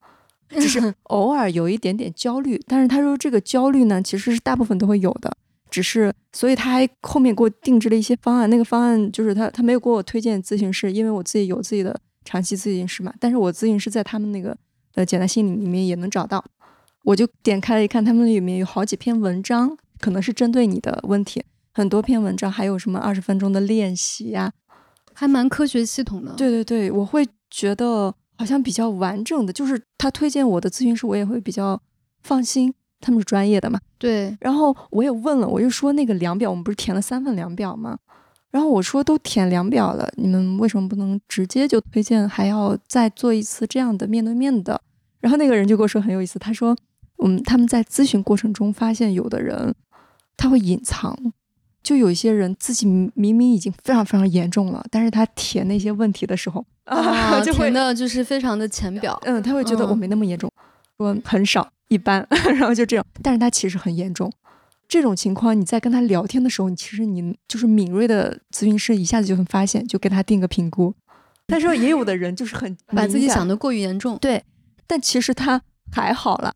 [0.49, 5.35] 就是 偶尔有一点点焦虑，但是他说这个焦虑呢，其实是大部分都会有的，
[5.69, 11.99] 只是所以他还后面给我定制了一些方案，那个方案就是他他没有给我推荐咨询师，因为我自己有自己的。
[12.25, 14.55] 长期咨询师嘛，但是我咨询师在他们那个
[14.93, 16.43] 呃简单心理里面也能找到，
[17.09, 21.43] 我就点开了一看，他们里面有好几篇文章，可能是针对你的问题，
[21.73, 24.51] 很多篇文章，还有什么二十分钟的练习呀，
[25.13, 26.33] 还蛮科学系统的。
[26.33, 31.81] 对对对，我会觉得好像比较完整的，就是他推荐我的咨询师，我也会比较
[32.21, 33.79] 放心，他们是专业的嘛。
[33.97, 37.97] 对，然后我也问了，我就说那个量表，我们不是填了三份量表吗？
[38.51, 44.79] 然后我说都填量表了，你们为什么不能直接就推荐，还要再做一次这样的面对面的？
[45.21, 46.77] 然后那个人就跟我说很有意思，他说，
[47.23, 49.73] 嗯，他们在咨询过程中发现有的人
[50.37, 51.17] 他会隐藏，
[51.83, 60.51] 就有一些人自己明明已经非常非常严重了，但是他填那些问题的时候 啊，填的就是非常的浅表，嗯，他会觉得我没那么严重，
[60.97, 62.25] 说很少一般，
[62.57, 64.31] 然后就这样，但是他其实很严重。
[64.87, 70.91] 这种情况，你在跟他聊天的时候，你其实你就是敏锐的咨询师，一下子就能发现，就给他定个评估。
[71.45, 74.43] 但是也有的人就是很把自己想的过于严重，对，
[74.87, 75.61] 但其实他
[75.91, 76.53] 还好了。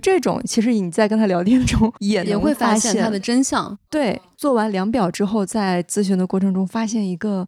[0.00, 3.78] 这种其实你在跟他聊天中也也会发现他的真相。
[3.90, 7.46] 对，做完量表之后，在咨询的过程中发现一个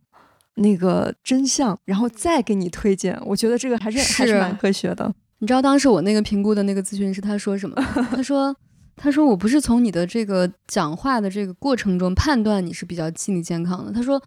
[0.54, 5.12] 那个真相，然后再给你推荐，我觉得这个还是还是蛮科学的。
[5.38, 7.76] 你知道当时我那个评估的那个咨询师他说什么？
[8.10, 8.54] 他说。
[9.00, 14.20] 他说：“我不是从你的这个讲话的这个过程中判断你是比较心理健康的。”他说：“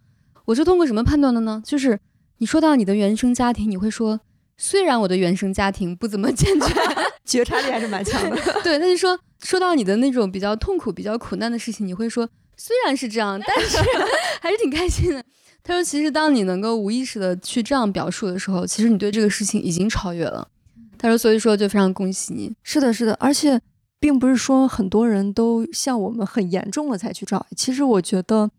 [0.47, 1.62] 我是通过什么判断的呢？
[1.66, 1.99] 就是
[2.38, 4.22] 你说到你的原生家庭，你会说
[4.57, 6.75] 虽然我的原生家庭不怎么健全，
[7.25, 8.37] 觉察力还是蛮强的。
[8.63, 13.77] 对，他就说说到你的那种比较痛苦、比较苦难的事情，你会说虽然是这样，但是
[14.41, 15.23] 还是挺开心的。”
[15.63, 20.47] 他说：“其实当你能够无意识的去这样表述的时候，其实你对这个事情已经超越了。”
[20.97, 23.61] 他说：“所以说就非常恭喜你。”是的，是的，而且。
[24.01, 28.49] 并不是说很多人都像我们很严重了才去找，其实我觉得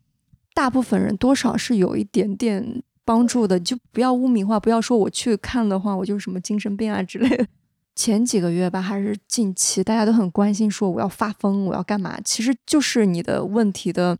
[0.54, 7.46] 大部分人多少是有一点点帮助的，就不要污名化，不要说我去看的话，我就是什么精神病啊之类的。
[7.94, 12.18] 前几个月吧，还是近期，大家都很关心，说我要发疯，我要干嘛？
[12.24, 14.16] 其实就是你的问题的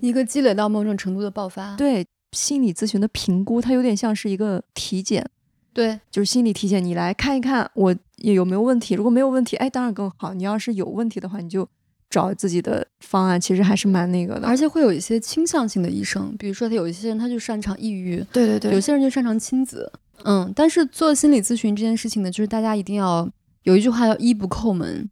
[0.00, 1.74] 一个积累到某种程度的爆发。
[1.76, 5.26] 对心理咨询的评估，它有点像是一个体检，
[5.72, 8.94] 对，就是心理体检，你来看一看我有没有问题。
[8.94, 10.34] 如果没有问题，哎，当然更好。
[10.34, 11.66] 你要是有问题的话，你就
[12.10, 14.46] 找自己的方案，其实还是蛮那个的。
[14.46, 19.90] 而且会有一些倾向性的医生，比如说他有一些人他就擅长抑郁，对对对，有些人就擅长亲子。
[20.24, 23.28] 嗯，但是做心理咨询这件事情呢，就是大家一定要
[23.64, 25.08] 有一句话叫“医不叩门”，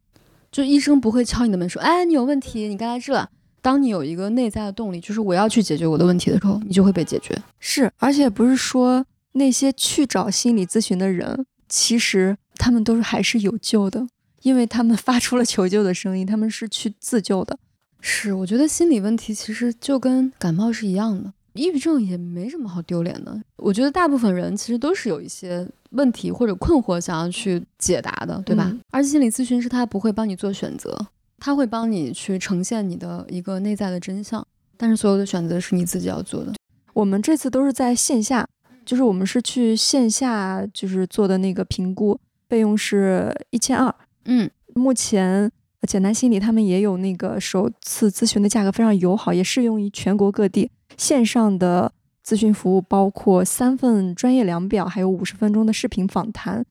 [0.50, 3.28] 就医生不会敲你的门说：“哎，你有问题，你该来治了。”
[3.60, 7.34] 当你有一个内在的动力，就是我要去解决我的问题的时候，你就会被解决。
[7.58, 14.06] 是，而且不是说那些去找心理咨询的人，其实他们都是还是有救的，
[14.44, 17.58] 因为他们发出了求救的声音，他们是去自救的。
[17.98, 21.32] 是，我觉得心理问题其实就跟感冒是一样的。
[21.54, 28.70] 抑郁症也没什么好丢脸的，我觉得大部分人其实都是有一些问题或者困惑想要去解答的，对吧？
[28.90, 31.06] 而且心理咨询师他不会帮你做选择，
[31.38, 36.52] 他会帮你去呈现你的一个内在的真相，但是所有的选择是你自己要做的。
[36.92, 38.46] 我们这次都是在线下，
[38.84, 42.20] 就是我们是去线下就是做的那个评估，
[42.50, 43.94] 费用是一千二。
[44.24, 45.50] 嗯，目前
[45.86, 50.70] 简单心理他们也有那个首次咨询的价格非常友好，也适用于全国各地。
[50.96, 51.92] 线上的
[52.24, 56.64] 咨询服务包括三份专业量表，还有五十分钟的视频访谈。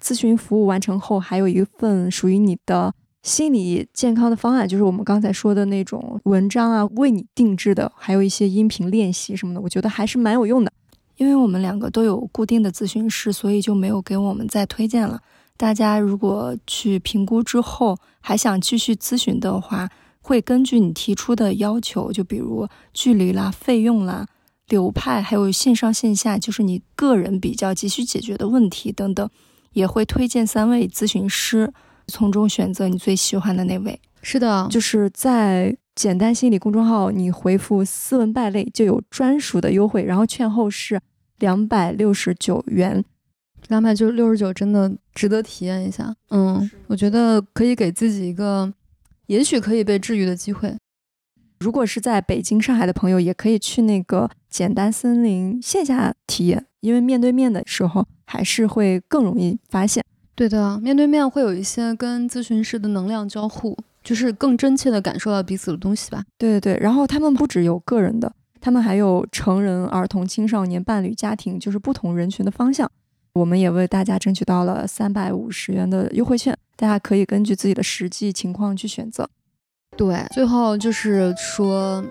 [0.00, 2.92] 咨询服务完成后，还有一份属于你的
[3.22, 10.72] 心理健康的方案，就是我们刚才说的那种文章啊，为你定制的，还有一些音频练习什么的，我觉得还是蛮有用的。
[11.16, 15.20] 因为我们两个都有固定的咨询师，所以就没有给我们再推荐了。
[15.62, 19.88] 大家如果去评估之后还想继续咨询的话，
[20.20, 24.26] 会根据你提出的要求，就比如距离啦、费用啦、
[24.66, 29.30] 流派，还有线上线下，就是你个人比较急需解决的问题等等，
[29.74, 31.72] 也会推荐三位咨询师，
[32.08, 34.00] 从中选择你最喜欢的那位。
[34.20, 41.00] 是的，就是在简单心理公众号，你回复“斯文败类”就有专属的优惠，然后券后是
[41.38, 43.04] 两百六十九元，
[43.72, 46.14] 两百就六十九，真的值得体验一下。
[46.28, 48.70] 嗯，我觉得可以给自己一个。
[49.28, 50.76] 也许可以被治愈的机会。
[51.60, 60.04] 如果是在北京、上海的朋友，也可以去那个简单森林线下体验，因为面对面的时候还是会更容易发现。
[60.34, 66.22] 对的，面对面会有一些跟咨询师的能量交互，就是更真切的感受到彼此的东西吧。
[66.36, 72.90] 对对对，然后他们不只有个人的，他们还有成人、儿童、青少年、伴侣、家庭，就是不同人群的方向。
[73.34, 76.56] 我们也为大家争取到了三百五十元的优惠券。
[76.76, 79.28] 大家可以根据自己的实际情况去选择。
[79.96, 82.02] 对，最后就是说，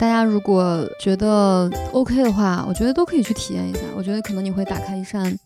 [0.00, 3.80] 大家如果觉得 OK 的话，我觉得都可以去体验一下。
[3.96, 5.38] 我觉得可能你会打开一扇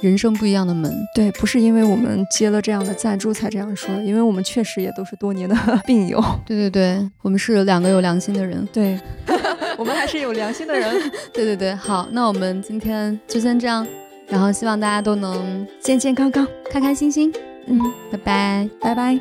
[0.00, 0.92] 人生不一样的门。
[1.14, 5.56] 对，不是因为我们接了这样的赞助才这样说的，因为我们确实也都是多年的
[5.86, 6.22] 病友。
[6.44, 8.66] 对对对，我们是两个有良心的人。
[8.72, 8.98] 对，
[9.78, 11.10] 我们还是有良心的人。
[11.32, 13.86] 对对对，好，那我们今天就先这样，
[14.28, 17.32] 然后希望大家都能健健康康、开开心心。
[17.66, 19.20] 嗯，拜拜，拜拜。